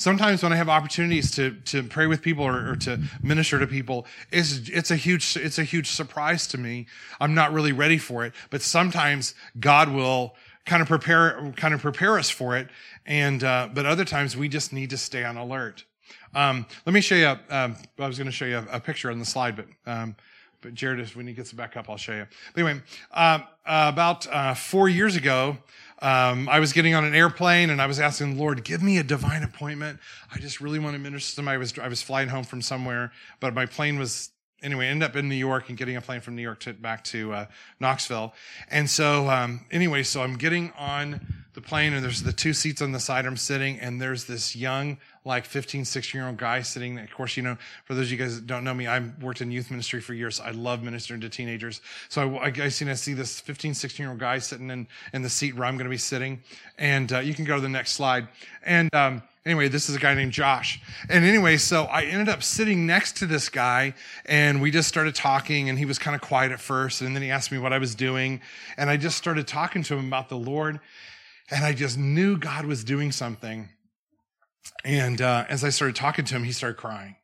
[0.00, 3.66] sometimes when I have opportunities to to pray with people or, or, to minister to
[3.66, 6.86] people, it's it's a huge it's a huge surprise to me.
[7.20, 10.34] I'm not really ready for it, but sometimes God will
[10.64, 12.68] kind of prepare kind of prepare us for it,
[13.06, 15.84] and uh, but other times we just need to stay on alert.
[16.34, 17.36] Um, let me show you.
[17.50, 19.66] Um, I was going to show you a, a, picture on the slide, but.
[19.86, 20.16] Um,
[20.62, 22.26] but Jared, when he gets it back up, I'll show you.
[22.54, 22.82] But anyway,
[23.12, 25.56] uh, about uh, four years ago,
[26.00, 28.98] um, I was getting on an airplane and I was asking the Lord, give me
[28.98, 29.98] a divine appointment.
[30.34, 31.56] I just really want to minister to somebody.
[31.56, 34.30] I was, I was flying home from somewhere, but my plane was,
[34.62, 37.04] anyway, ended up in New York and getting a plane from New York to back
[37.04, 37.46] to uh,
[37.80, 38.32] Knoxville.
[38.70, 41.20] And so, um, anyway, so I'm getting on
[41.52, 44.56] the plane and there's the two seats on the side I'm sitting and there's this
[44.56, 46.98] young like 15, 16 year old guy sitting.
[46.98, 49.42] Of course, you know, for those of you guys that don't know me, I worked
[49.42, 50.40] in youth ministry for years.
[50.40, 51.80] I love ministering to teenagers.
[52.08, 54.88] So I, I, I see, I see this 15, 16 year old guy sitting in,
[55.12, 56.42] in the seat where I'm going to be sitting.
[56.78, 58.28] And, uh, you can go to the next slide.
[58.64, 60.80] And, um, anyway, this is a guy named Josh.
[61.10, 65.14] And anyway, so I ended up sitting next to this guy and we just started
[65.14, 67.02] talking and he was kind of quiet at first.
[67.02, 68.40] And then he asked me what I was doing.
[68.78, 70.80] And I just started talking to him about the Lord.
[71.50, 73.68] And I just knew God was doing something.
[74.84, 77.16] And uh, as I started talking to him, he started crying.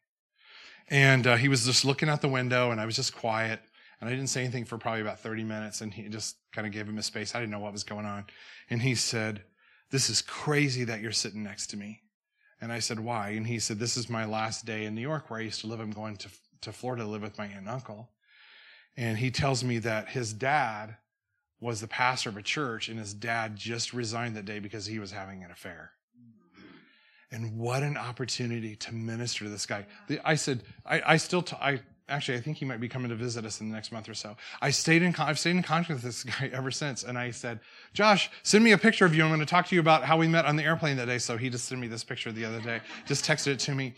[0.88, 3.60] And uh, he was just looking out the window, and I was just quiet.
[4.00, 5.80] And I didn't say anything for probably about 30 minutes.
[5.80, 7.34] And he just kind of gave him a space.
[7.34, 8.26] I didn't know what was going on.
[8.70, 9.42] And he said,
[9.90, 12.02] This is crazy that you're sitting next to me.
[12.60, 13.30] And I said, Why?
[13.30, 15.66] And he said, This is my last day in New York where I used to
[15.66, 15.80] live.
[15.80, 16.28] I'm going to,
[16.62, 18.10] to Florida to live with my aunt and uncle.
[18.96, 20.96] And he tells me that his dad
[21.60, 24.98] was the pastor of a church, and his dad just resigned that day because he
[24.98, 25.92] was having an affair.
[27.32, 29.86] And what an opportunity to minister to this guy.
[30.24, 33.16] I said, I, I still, t- I actually, I think he might be coming to
[33.16, 34.36] visit us in the next month or so.
[34.62, 37.02] I stayed in, I've stayed in contact with this guy ever since.
[37.02, 37.60] And I said,
[37.92, 39.24] Josh, send me a picture of you.
[39.24, 41.18] I'm going to talk to you about how we met on the airplane that day.
[41.18, 43.94] So he just sent me this picture the other day, just texted it to me.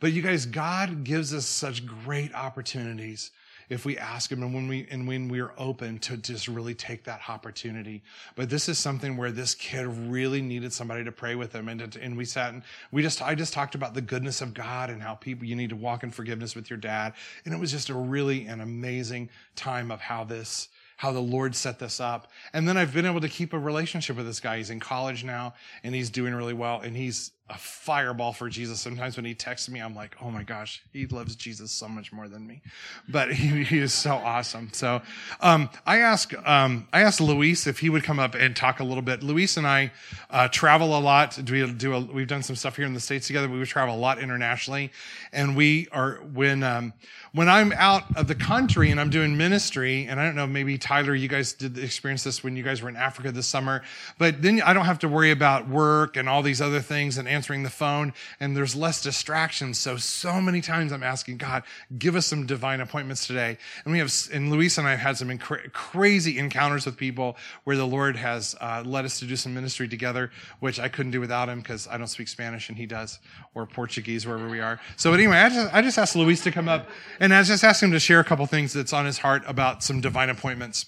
[0.00, 3.30] But you guys, God gives us such great opportunities
[3.70, 6.74] if we ask him and when we and when we are open to just really
[6.74, 8.02] take that opportunity.
[8.34, 11.96] But this is something where this kid really needed somebody to pray with him, and
[11.96, 15.00] and we sat and we just I just talked about the goodness of God and
[15.00, 17.14] how people you need to walk in forgiveness with your dad,
[17.46, 20.68] and it was just a really an amazing time of how this
[21.00, 22.30] how the Lord set this up.
[22.52, 24.58] And then I've been able to keep a relationship with this guy.
[24.58, 26.82] He's in college now and he's doing really well.
[26.82, 28.80] And he's a fireball for Jesus.
[28.80, 32.12] Sometimes when he texts me, I'm like, oh my gosh, he loves Jesus so much
[32.12, 32.62] more than me.
[33.08, 34.70] But he, he is so awesome.
[34.72, 35.02] So
[35.40, 38.84] um, I asked um, I asked Luis if he would come up and talk a
[38.84, 39.22] little bit.
[39.22, 39.92] Luis and I
[40.30, 41.36] uh, travel a lot.
[41.50, 43.48] We do a, we've done some stuff here in the states together.
[43.48, 44.92] We would travel a lot internationally,
[45.32, 46.92] and we are when um,
[47.32, 50.06] when I'm out of the country and I'm doing ministry.
[50.06, 52.88] And I don't know, maybe Tyler, you guys did experience this when you guys were
[52.88, 53.82] in Africa this summer.
[54.18, 57.28] But then I don't have to worry about work and all these other things and
[57.40, 59.78] answering the phone and there's less distractions.
[59.78, 61.62] So, so many times I'm asking God,
[61.98, 63.56] give us some divine appointments today.
[63.82, 67.78] And we have, and Luis and I have had some crazy encounters with people where
[67.78, 71.20] the Lord has uh, led us to do some ministry together, which I couldn't do
[71.20, 73.18] without him because I don't speak Spanish and he does,
[73.54, 74.78] or Portuguese, wherever we are.
[74.98, 77.82] So anyway, I just, I just asked Luis to come up and I just asked
[77.82, 80.84] him to share a couple things that's on his heart about some divine appointments.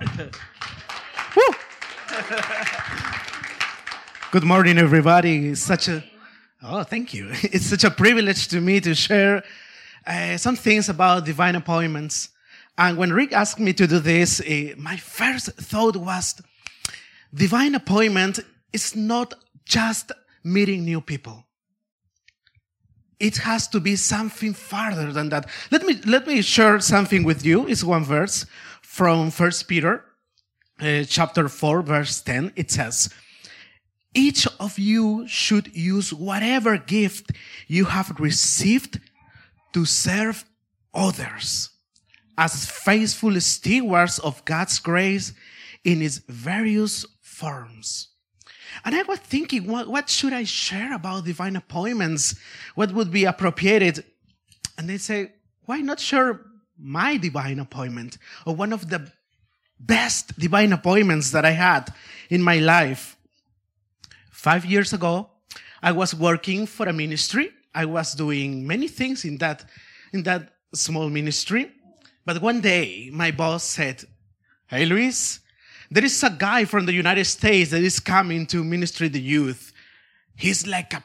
[1.36, 1.42] Woo!
[4.32, 5.50] Good morning, everybody.
[5.50, 6.02] It's such a
[6.60, 7.30] oh, thank you.
[7.44, 9.44] It's such a privilege to me to share
[10.04, 12.30] uh, some things about divine appointments.
[12.76, 16.42] And when Rick asked me to do this, uh, my first thought was,
[17.32, 18.40] divine appointment
[18.72, 19.34] is not
[19.64, 20.10] just
[20.42, 21.44] meeting new people.
[23.20, 25.48] It has to be something farther than that.
[25.70, 27.68] Let me let me share something with you.
[27.68, 28.44] It's one verse
[28.82, 30.04] from First Peter,
[30.80, 32.52] uh, chapter four, verse ten.
[32.56, 33.08] It says
[34.16, 37.32] each of you should use whatever gift
[37.68, 38.98] you have received
[39.74, 40.44] to serve
[40.94, 41.68] others
[42.38, 45.34] as faithful stewards of God's grace
[45.84, 48.08] in its various forms.
[48.84, 52.36] And I was thinking, what, what should I share about divine appointments?
[52.74, 54.02] What would be appropriated?
[54.78, 55.32] And they say,
[55.66, 56.40] why not share
[56.78, 59.10] my divine appointment or one of the
[59.78, 61.92] best divine appointments that I had
[62.30, 63.15] in my life?
[64.46, 65.28] Five years ago,
[65.82, 67.50] I was working for a ministry.
[67.74, 69.64] I was doing many things in that,
[70.12, 71.72] in that small ministry.
[72.24, 74.04] But one day, my boss said,
[74.68, 75.40] Hey, Luis,
[75.90, 79.72] there is a guy from the United States that is coming to ministry the youth.
[80.36, 81.02] He's like a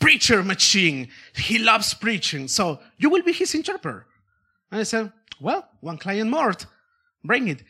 [0.00, 1.06] preacher machine.
[1.36, 2.48] He loves preaching.
[2.48, 4.06] So you will be his interpreter.
[4.72, 6.52] And I said, well, one client more.
[7.22, 7.62] Bring it.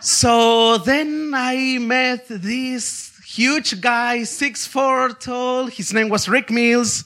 [0.00, 5.66] so then I met this huge guy, six four tall.
[5.66, 7.04] His name was Rick Mills.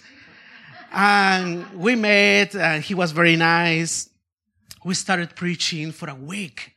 [0.91, 4.09] And we met and he was very nice.
[4.85, 6.73] We started preaching for a week.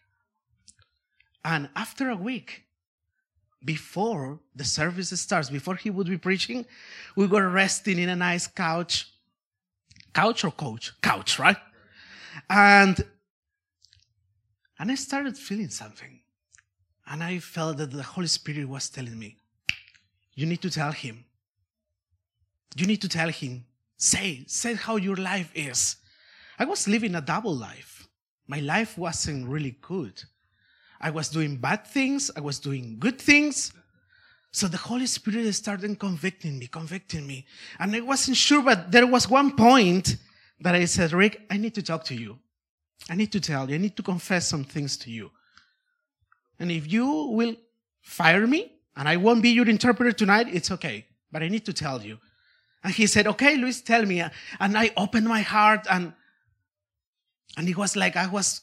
[1.45, 2.63] And after a week,
[3.63, 6.65] before the service starts, before he would be preaching,
[7.15, 9.09] we were resting in a nice couch.
[10.13, 10.93] Couch or coach?
[11.01, 11.57] Couch, right?
[12.49, 13.03] And,
[14.79, 16.16] and I started feeling something.
[17.09, 19.37] And I felt that the Holy Spirit was telling me,
[20.33, 21.23] you need to tell him.
[22.75, 23.65] You need to tell him.
[23.97, 25.95] Say, say how your life is.
[26.59, 28.07] I was living a double life.
[28.47, 30.21] My life wasn't really good.
[30.99, 33.71] I was doing bad things, I was doing good things.
[34.51, 37.45] So the Holy Spirit started convicting me, convicting me.
[37.79, 40.15] And I wasn't sure, but there was one point
[40.59, 42.39] that I said, Rick, I need to talk to you.
[43.09, 45.31] I need to tell you, I need to confess some things to you.
[46.59, 47.55] And if you will
[48.01, 51.05] fire me and I won't be your interpreter tonight, it's okay.
[51.31, 52.19] But I need to tell you.
[52.83, 54.21] And he said, okay, Luis, tell me.
[54.59, 56.13] And I opened my heart and,
[57.57, 58.61] and it was like I was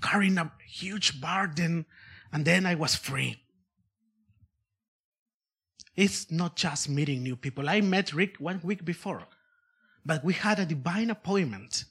[0.00, 1.84] carrying a huge burden,
[2.32, 3.42] and then I was free.
[5.96, 7.68] It's not just meeting new people.
[7.68, 9.26] I met Rick one week before,
[10.06, 11.84] but we had a divine appointment.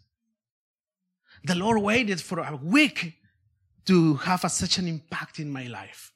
[1.43, 3.18] The Lord waited for a week
[3.86, 6.12] to have a, such an impact in my life.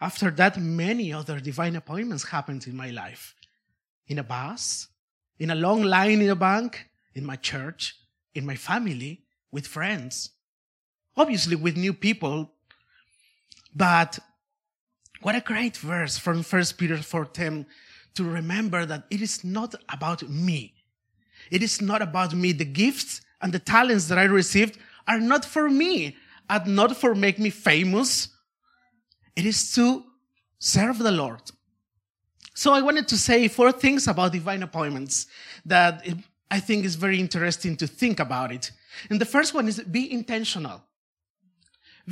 [0.00, 3.34] After that, many other divine appointments happened in my life.
[4.06, 4.88] In a bus,
[5.38, 7.96] in a long line in a bank, in my church,
[8.34, 10.30] in my family, with friends,
[11.16, 12.50] obviously with new people.
[13.74, 14.18] But
[15.22, 17.66] what a great verse from 1 Peter 4:10
[18.14, 20.74] to remember that it is not about me.
[21.50, 22.52] It is not about me.
[22.52, 24.78] The gifts and the talents that I received
[25.10, 26.16] are not for me
[26.48, 28.28] and not for make me famous.
[29.34, 30.04] It is to
[30.58, 31.42] serve the Lord.
[32.54, 35.26] So I wanted to say four things about divine appointments
[35.66, 36.06] that
[36.50, 38.70] I think is very interesting to think about it.
[39.08, 40.82] And the first one is be intentional.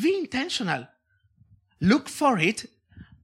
[0.01, 0.86] Be intentional.
[1.80, 2.66] Look for it,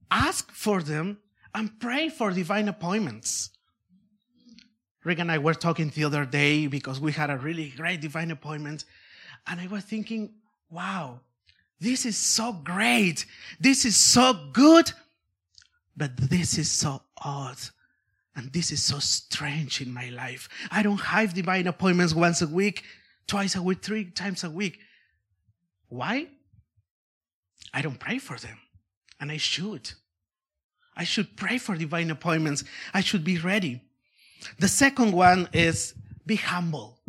[0.09, 1.17] ask for them,
[1.53, 3.49] and pray for divine appointments.
[5.03, 8.31] Rick and I were talking the other day because we had a really great divine
[8.31, 8.85] appointment.
[9.47, 10.33] And I was thinking,
[10.69, 11.19] wow,
[11.79, 13.25] this is so great.
[13.59, 14.91] This is so good.
[15.95, 17.57] But this is so odd.
[18.35, 20.49] And this is so strange in my life.
[20.69, 22.83] I don't have divine appointments once a week
[23.27, 24.79] twice a week, three times a week.
[25.89, 26.27] Why?
[27.73, 28.57] I don't pray for them.
[29.19, 29.91] And I should.
[30.95, 32.63] I should pray for divine appointments.
[32.93, 33.81] I should be ready.
[34.59, 35.93] The second one is
[36.25, 36.99] be humble.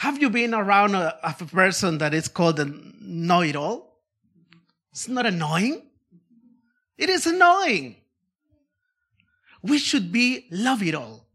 [0.00, 2.72] Have you been around a, a person that is called a
[3.02, 3.98] know it all?
[4.92, 5.82] It's not annoying.
[6.96, 7.96] It is annoying.
[9.62, 11.26] We should be love it all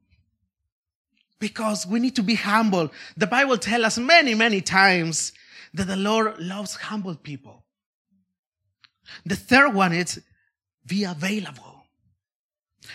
[1.37, 2.91] because we need to be humble.
[3.15, 5.31] The Bible tells us many, many times
[5.75, 7.65] that the Lord loves humble people.
[9.27, 10.19] The third one is
[10.87, 11.83] be available.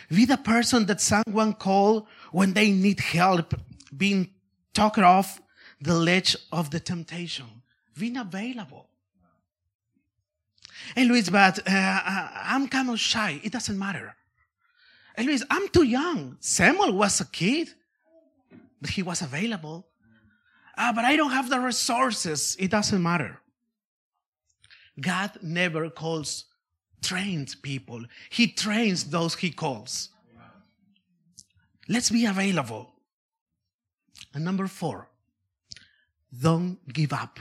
[0.08, 3.54] Be the person that someone call when they need help
[3.96, 4.30] being
[4.74, 5.40] talked off
[5.80, 7.46] the ledge of the temptation.
[7.98, 8.88] Being available.
[10.94, 13.40] Hey, Luis, but uh, uh I'm kind of shy.
[13.42, 14.14] It doesn't matter.
[15.16, 16.36] Hey, Luis, I'm too young.
[16.40, 17.68] Samuel was a kid
[18.80, 19.86] but he was available.
[20.76, 22.56] Ah, but I don't have the resources.
[22.58, 23.40] It doesn't matter.
[24.98, 26.46] God never calls
[27.02, 28.04] trained people.
[28.30, 30.10] He trains those he calls.
[31.88, 32.92] Let's be available.
[34.32, 35.08] And number four,
[36.32, 37.38] don't give up.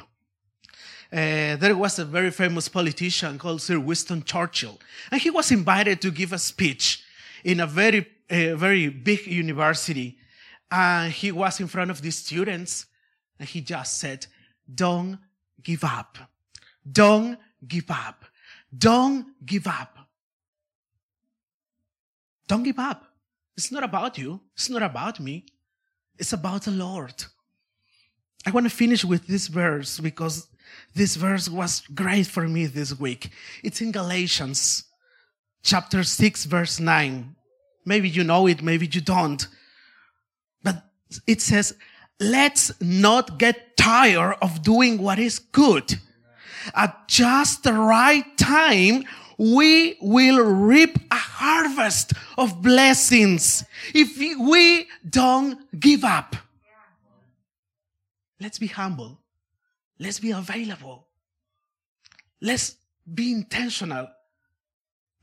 [1.12, 4.80] uh, there was a very famous politician called Sir Winston Churchill,
[5.12, 7.04] and he was invited to give a speech
[7.44, 10.18] in a very, uh, very big university.
[10.72, 12.86] And he was in front of the students,
[13.40, 14.28] and he just said,
[14.72, 15.18] "Don't
[15.64, 16.18] give up.
[16.92, 18.26] Don't give up.
[18.78, 19.98] Don't give up.
[22.48, 23.04] Don't give up.
[23.58, 24.42] It's not about you.
[24.54, 25.46] It's not about me.
[26.20, 27.26] It's about the Lord."
[28.46, 30.48] I want to finish with this verse because
[30.96, 33.32] this verse was great for me this week.
[33.64, 34.86] It's in Galatians
[35.64, 37.36] chapter 6 verse 9.
[37.86, 39.48] Maybe you know it, maybe you don't.
[40.64, 40.84] But
[41.28, 41.76] it says,
[42.20, 46.00] let's not get tired of doing what is good.
[46.76, 49.06] At just the right time,
[49.38, 53.64] we will reap a harvest of blessings
[53.94, 56.36] if we don't give up.
[58.40, 59.20] Let's be humble.
[60.00, 61.08] Let's be available.
[62.42, 62.76] Let's
[63.14, 64.08] be intentional.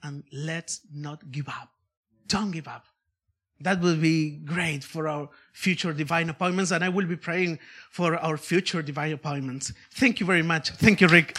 [0.02, 1.70] And let's not give up.
[2.28, 2.84] Don't give up.
[3.60, 6.70] That will be great for our future divine appointments.
[6.72, 7.58] And I will be praying
[7.90, 9.72] for our future divine appointments.
[9.92, 10.70] Thank you very much.
[10.70, 11.38] Thank you, Rick.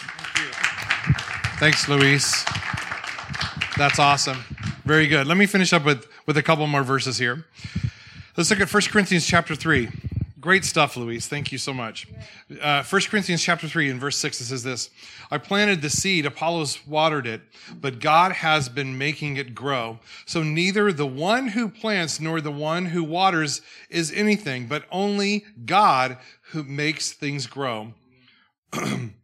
[1.60, 2.44] Thanks, Luis.
[3.76, 4.38] That's awesome.
[4.84, 5.28] Very good.
[5.28, 7.46] Let me finish up with, with a couple more verses here.
[8.36, 9.88] Let's look at 1 Corinthians chapter 3.
[10.40, 11.26] Great stuff, Luis.
[11.26, 12.06] Thank you so much.
[12.60, 14.90] Uh, 1 Corinthians chapter 3 and verse 6, it says this
[15.32, 17.40] I planted the seed, Apollos watered it,
[17.74, 19.98] but God has been making it grow.
[20.26, 25.44] So neither the one who plants nor the one who waters is anything, but only
[25.64, 26.18] God
[26.50, 27.94] who makes things grow.
[28.72, 29.14] the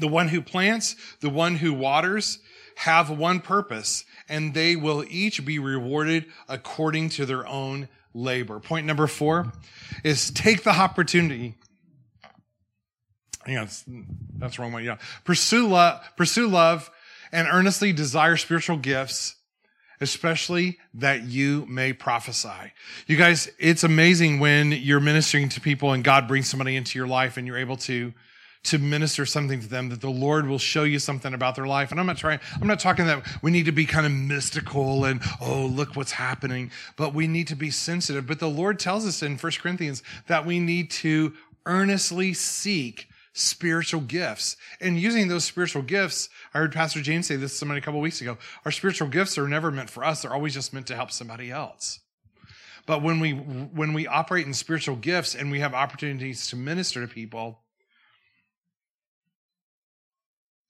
[0.00, 2.38] one who plants, the one who waters,
[2.76, 8.60] have one purpose, and they will each be rewarded according to their own labor.
[8.60, 9.52] Point number four
[10.04, 11.54] is take the opportunity.
[13.46, 13.66] Yeah,
[14.38, 14.84] that's the wrong one.
[14.84, 14.98] Yeah.
[15.24, 16.90] Pursue love, pursue love
[17.32, 19.36] and earnestly desire spiritual gifts,
[20.00, 22.72] especially that you may prophesy.
[23.06, 27.08] You guys, it's amazing when you're ministering to people and God brings somebody into your
[27.08, 28.12] life and you're able to
[28.64, 31.90] to minister something to them that the Lord will show you something about their life.
[31.90, 35.04] And I'm not trying, I'm not talking that we need to be kind of mystical
[35.04, 38.26] and, oh, look what's happening, but we need to be sensitive.
[38.26, 41.34] But the Lord tells us in 1 Corinthians that we need to
[41.66, 44.56] earnestly seek spiritual gifts.
[44.80, 48.20] And using those spiritual gifts, I heard Pastor James say this somebody a couple weeks
[48.20, 48.38] ago.
[48.64, 50.22] Our spiritual gifts are never meant for us.
[50.22, 52.00] They're always just meant to help somebody else.
[52.84, 57.00] But when we, when we operate in spiritual gifts and we have opportunities to minister
[57.00, 57.61] to people,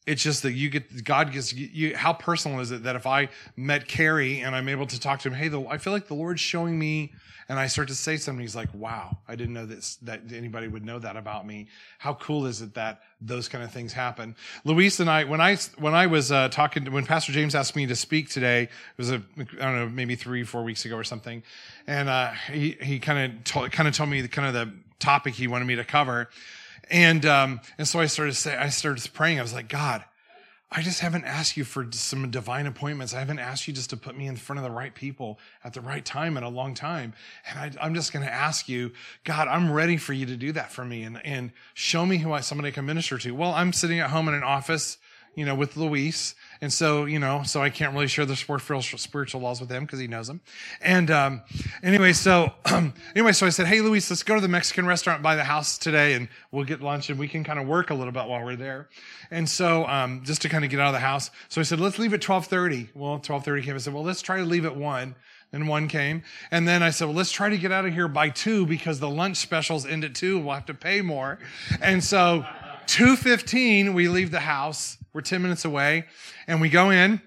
[0.06, 3.28] it's just that you get God gets you, how personal is it that if I
[3.56, 6.14] met Carrie and I'm able to talk to him, hey, the, I feel like the
[6.14, 7.12] Lord's showing me,
[7.48, 10.66] and I start to say something, he's like, wow, I didn't know this that anybody
[10.66, 11.68] would know that about me.
[11.98, 14.34] How cool is it that those kind of things happen?
[14.64, 17.86] Luis and I, when I when I was uh, talking, when Pastor James asked me
[17.86, 21.04] to speak today, it was a I don't know maybe three four weeks ago or
[21.04, 21.44] something,
[21.86, 25.34] and uh, he he kind of kind of told me the kind of the topic
[25.34, 26.28] he wanted me to cover.
[26.90, 29.38] And, um, and so I started say, I started praying.
[29.38, 30.04] I was like, God,
[30.74, 33.12] I just haven't asked you for some divine appointments.
[33.12, 35.74] I haven't asked you just to put me in front of the right people at
[35.74, 37.12] the right time in a long time.
[37.46, 38.92] And I I, am just going to ask you,
[39.24, 42.32] God, I'm ready for you to do that for me and, and show me who
[42.32, 43.32] I, somebody can minister to.
[43.32, 44.96] Well, I'm sitting at home in an office,
[45.34, 49.40] you know, with Luis and so, you know, so I can't really share the spiritual
[49.40, 50.40] laws with him because he knows them.
[50.80, 51.42] And um,
[51.82, 52.52] anyway, so
[53.16, 55.76] anyway, so I said, "Hey, Luis, let's go to the Mexican restaurant by the house
[55.76, 58.44] today, and we'll get lunch, and we can kind of work a little bit while
[58.44, 58.88] we're there."
[59.32, 61.80] And so, um, just to kind of get out of the house, so I said,
[61.80, 63.74] "Let's leave at 12:30." Well, 12:30 came.
[63.74, 65.16] I said, "Well, let's try to leave at one."
[65.54, 66.22] And one came.
[66.50, 69.00] And then I said, well, let's try to get out of here by two because
[69.00, 70.38] the lunch specials end at two.
[70.38, 71.38] We'll have to pay more.
[71.82, 72.46] And so
[72.86, 74.96] 2.15, we leave the house.
[75.12, 76.06] We're 10 minutes away
[76.46, 77.20] and we go in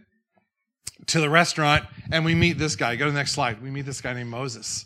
[1.08, 2.96] to the restaurant and we meet this guy.
[2.96, 3.62] Go to the next slide.
[3.62, 4.86] We meet this guy named Moses.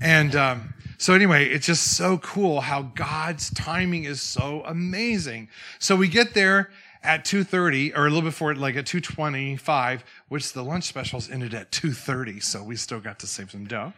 [0.00, 5.48] And um, so, anyway, it's just so cool how God's timing is so amazing.
[5.78, 6.70] So we get there
[7.02, 11.70] at 2.30 or a little before like at 2.25 which the lunch specials ended at
[11.70, 13.92] 2.30 so we still got to save some dough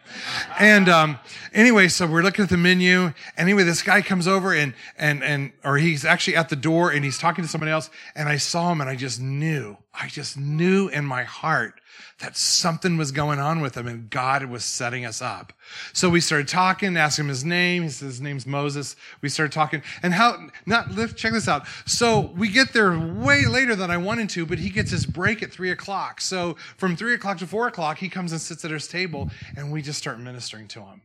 [0.59, 1.19] and um,
[1.53, 5.51] anyway so we're looking at the menu anyway this guy comes over and and and
[5.63, 8.71] or he's actually at the door and he's talking to somebody else and i saw
[8.71, 11.79] him and i just knew i just knew in my heart
[12.19, 15.53] that something was going on with him and God was setting us up.
[15.93, 17.83] So we started talking, asked him his name.
[17.83, 18.97] He says his name's Moses.
[19.21, 21.65] We started talking and how, not, lift check this out.
[21.85, 25.41] So we get there way later than I wanted to, but he gets his break
[25.41, 26.18] at three o'clock.
[26.21, 29.71] So from three o'clock to four o'clock, he comes and sits at his table and
[29.71, 31.01] we just start ministering to him.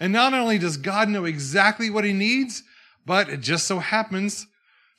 [0.00, 2.62] And not only does God know exactly what he needs,
[3.04, 4.46] but it just so happens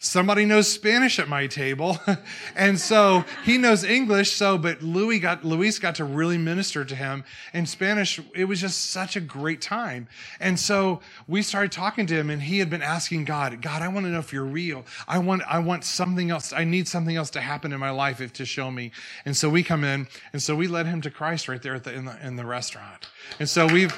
[0.04, 1.98] somebody knows Spanish at my table.
[2.56, 4.34] and so he knows English.
[4.34, 7.24] So, but Louis got, Luis got to really minister to him
[7.54, 8.20] in Spanish.
[8.36, 10.10] It was just such a great time.
[10.42, 13.88] And so we started talking to him and he had been asking God, God, I
[13.88, 14.86] want to know if you're real.
[15.08, 16.52] I want, I want something else.
[16.52, 18.92] I need something else to happen in my life if to show me.
[19.24, 21.94] And so we come in and so we led him to Christ right there the,
[21.94, 23.08] in the, in the restaurant.
[23.40, 23.98] And so we've,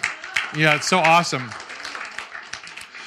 [0.55, 1.49] yeah, it's so awesome.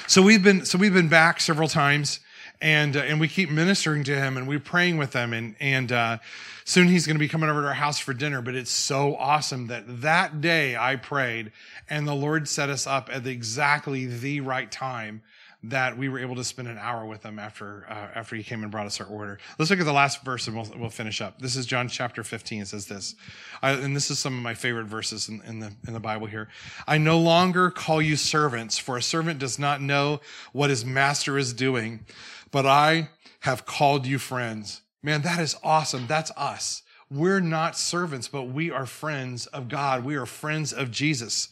[0.07, 2.19] So we've been, so we've been back several times
[2.61, 5.91] and uh, and we keep ministering to him and we're praying with him and and
[5.91, 6.17] uh,
[6.65, 9.15] soon he's going to be coming over to our house for dinner but it's so
[9.15, 11.51] awesome that that day i prayed
[11.89, 15.21] and the lord set us up at the, exactly the right time
[15.63, 18.63] that we were able to spend an hour with him after uh, after he came
[18.63, 19.39] and brought us our order.
[19.57, 21.39] Let's look at the last verse and we'll, we'll finish up.
[21.39, 22.61] This is John chapter 15.
[22.61, 23.15] It says this,
[23.61, 26.47] and this is some of my favorite verses in, in, the in the Bible here.
[26.87, 30.21] I no longer call you servants, for a servant does not know
[30.53, 32.05] what his master is doing
[32.51, 33.09] but I
[33.41, 34.81] have called you friends.
[35.01, 36.07] Man, that is awesome.
[36.07, 36.83] That's us.
[37.11, 40.03] We're not servants, but we are friends of God.
[40.03, 41.49] We are friends of Jesus.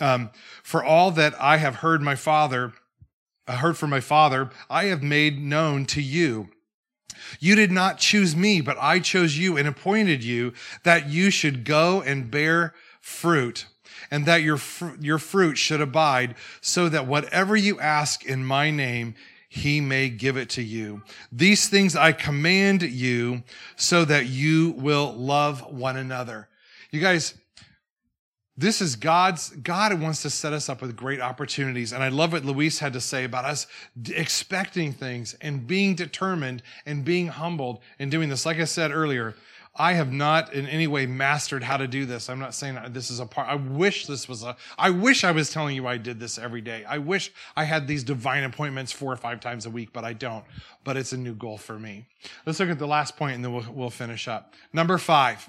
[0.00, 0.30] Um,
[0.62, 2.72] for all that I have heard my father,
[3.46, 6.48] I heard from my father, I have made known to you.
[7.40, 10.52] You did not choose me, but I chose you and appointed you
[10.82, 13.66] that you should go and bear fruit
[14.10, 18.70] and that your, fr- your fruit should abide so that whatever you ask in my
[18.70, 19.14] name,
[19.54, 21.00] he may give it to you.
[21.30, 23.44] These things I command you
[23.76, 26.48] so that you will love one another.
[26.90, 27.34] You guys,
[28.56, 31.92] this is God's, God wants to set us up with great opportunities.
[31.92, 33.68] And I love what Luis had to say about us
[34.08, 38.44] expecting things and being determined and being humbled and doing this.
[38.44, 39.36] Like I said earlier,
[39.76, 42.30] I have not in any way mastered how to do this.
[42.30, 43.48] I'm not saying this is a part.
[43.48, 46.60] I wish this was a, I wish I was telling you I did this every
[46.60, 46.84] day.
[46.84, 50.12] I wish I had these divine appointments four or five times a week, but I
[50.12, 50.44] don't.
[50.84, 52.06] But it's a new goal for me.
[52.46, 54.54] Let's look at the last point and then we'll, we'll finish up.
[54.72, 55.48] Number five.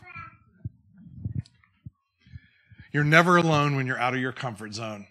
[2.92, 5.06] You're never alone when you're out of your comfort zone.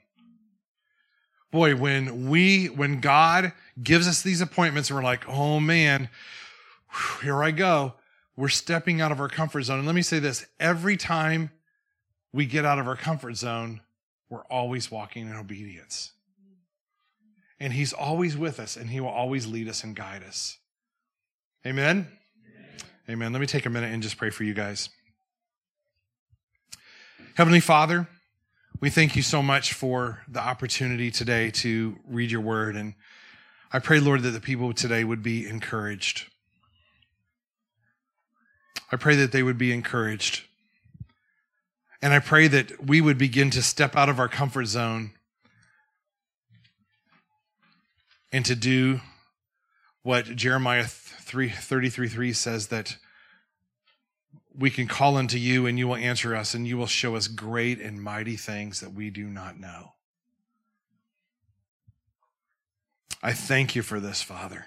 [1.53, 6.09] Boy, when we, when God gives us these appointments and we're like, oh man,
[7.23, 7.95] here I go
[8.37, 9.79] we're stepping out of our comfort zone.
[9.79, 11.51] And let me say this every time
[12.33, 13.81] we get out of our comfort zone,
[14.29, 16.13] we're always walking in obedience.
[17.61, 20.59] And He's always with us, and He will always lead us and guide us.
[21.65, 22.09] Amen?
[22.47, 22.67] Amen.
[23.09, 23.33] Amen.
[23.33, 24.89] Let me take a minute and just pray for you guys.
[27.37, 28.09] Heavenly Father,
[28.81, 32.77] we thank you so much for the opportunity today to read your word.
[32.77, 32.95] And
[33.73, 36.31] I pray, Lord, that the people today would be encouraged.
[38.91, 40.45] I pray that they would be encouraged.
[42.01, 45.13] And I pray that we would begin to step out of our comfort zone
[48.31, 49.01] and to do
[50.03, 52.97] what Jeremiah 3, 33 3 says that
[54.57, 57.27] we can call unto you and you will answer us and you will show us
[57.27, 59.95] great and mighty things that we do not know.
[63.23, 64.67] I thank you for this, Father.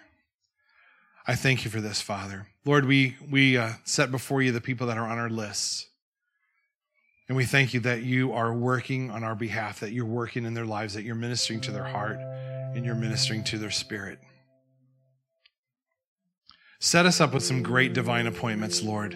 [1.29, 2.47] I thank you for this, Father.
[2.63, 5.85] Lord, we, we uh, set before you the people that are on our lists.
[7.27, 10.53] And we thank you that you are working on our behalf, that you're working in
[10.53, 14.19] their lives, that you're ministering to their heart, and you're ministering to their spirit.
[16.79, 19.13] Set us up with some great divine appointments, Lord.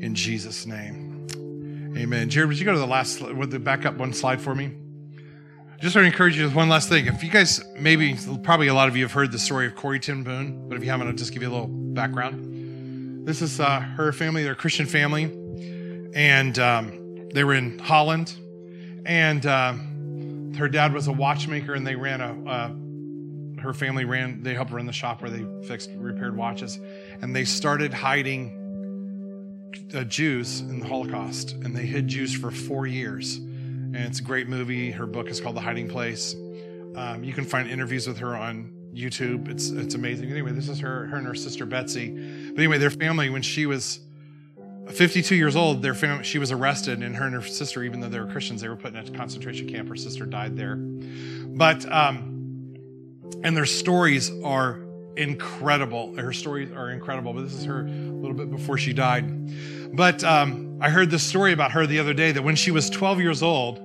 [0.00, 1.28] In Jesus' name.
[1.96, 2.28] Amen.
[2.28, 4.72] Jared, would you go to the last, would the back up one slide for me?
[5.80, 7.06] Just want to encourage you with one last thing.
[7.06, 10.00] If you guys, maybe, probably a lot of you have heard the story of Corrie
[10.00, 13.24] ten Boom, but if you haven't, I'll just give you a little background.
[13.24, 15.26] This is uh, her family, they're Christian family,
[16.14, 18.34] and um, they were in Holland,
[19.06, 19.74] and uh,
[20.58, 24.72] her dad was a watchmaker, and they ran a, uh, her family ran, they helped
[24.72, 26.80] run the shop where they fixed, repaired watches,
[27.22, 28.50] and they started hiding
[29.94, 33.38] uh, Jews in the Holocaust, and they hid Jews for four years
[33.94, 34.90] and it's a great movie.
[34.90, 36.34] Her book is called The Hiding Place.
[36.94, 39.48] Um, you can find interviews with her on YouTube.
[39.48, 40.30] It's it's amazing.
[40.30, 42.10] Anyway, this is her her and her sister Betsy.
[42.10, 44.00] But anyway, their family when she was
[44.90, 48.08] 52 years old, their family she was arrested, and her and her sister, even though
[48.08, 49.88] they were Christians, they were put in a concentration camp.
[49.88, 50.76] Her sister died there.
[50.76, 52.74] But um,
[53.42, 54.80] and their stories are
[55.16, 56.16] incredible.
[56.16, 57.32] Her stories are incredible.
[57.32, 59.24] But this is her a little bit before she died.
[59.92, 62.90] But um, I heard this story about her the other day that when she was
[62.90, 63.80] 12 years old,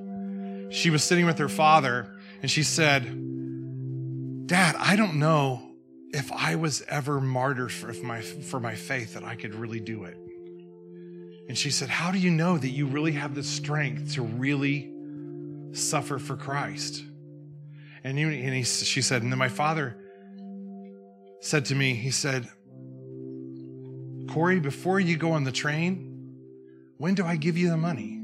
[0.71, 2.07] she was sitting with her father
[2.41, 3.03] and she said,
[4.47, 5.61] Dad, I don't know
[6.13, 10.03] if I was ever martyred for my, for my faith that I could really do
[10.03, 10.17] it.
[11.47, 14.91] And she said, How do you know that you really have the strength to really
[15.73, 17.03] suffer for Christ?
[18.03, 19.97] And, he, and he, she said, And then my father,
[21.41, 22.47] said to me, he said,
[24.29, 26.09] Corrie, before you go on the train,
[26.97, 28.19] when do I give you the money?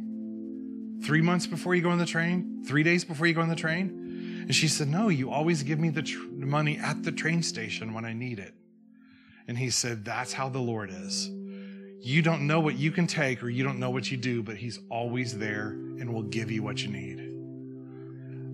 [1.05, 2.63] Three months before you go on the train?
[2.65, 3.99] Three days before you go on the train?
[4.41, 7.93] And she said, No, you always give me the tr- money at the train station
[7.93, 8.53] when I need it.
[9.47, 11.29] And he said, That's how the Lord is.
[12.01, 14.55] You don't know what you can take or you don't know what you do, but
[14.55, 17.17] He's always there and will give you what you need.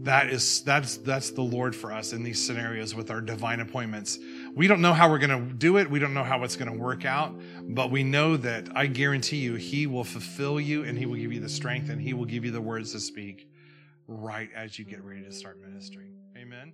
[0.06, 4.20] That is that's that's the Lord for us in these scenarios with our divine appointments.
[4.56, 5.91] We don't know how we're going to do it.
[5.91, 9.39] We don't know how it's going to work out, but we know that I guarantee
[9.39, 12.24] you he will fulfill you and he will give you the strength and he will
[12.24, 13.49] give you the words to speak
[14.08, 16.16] right as you get ready to start ministering.
[16.38, 16.74] Amen.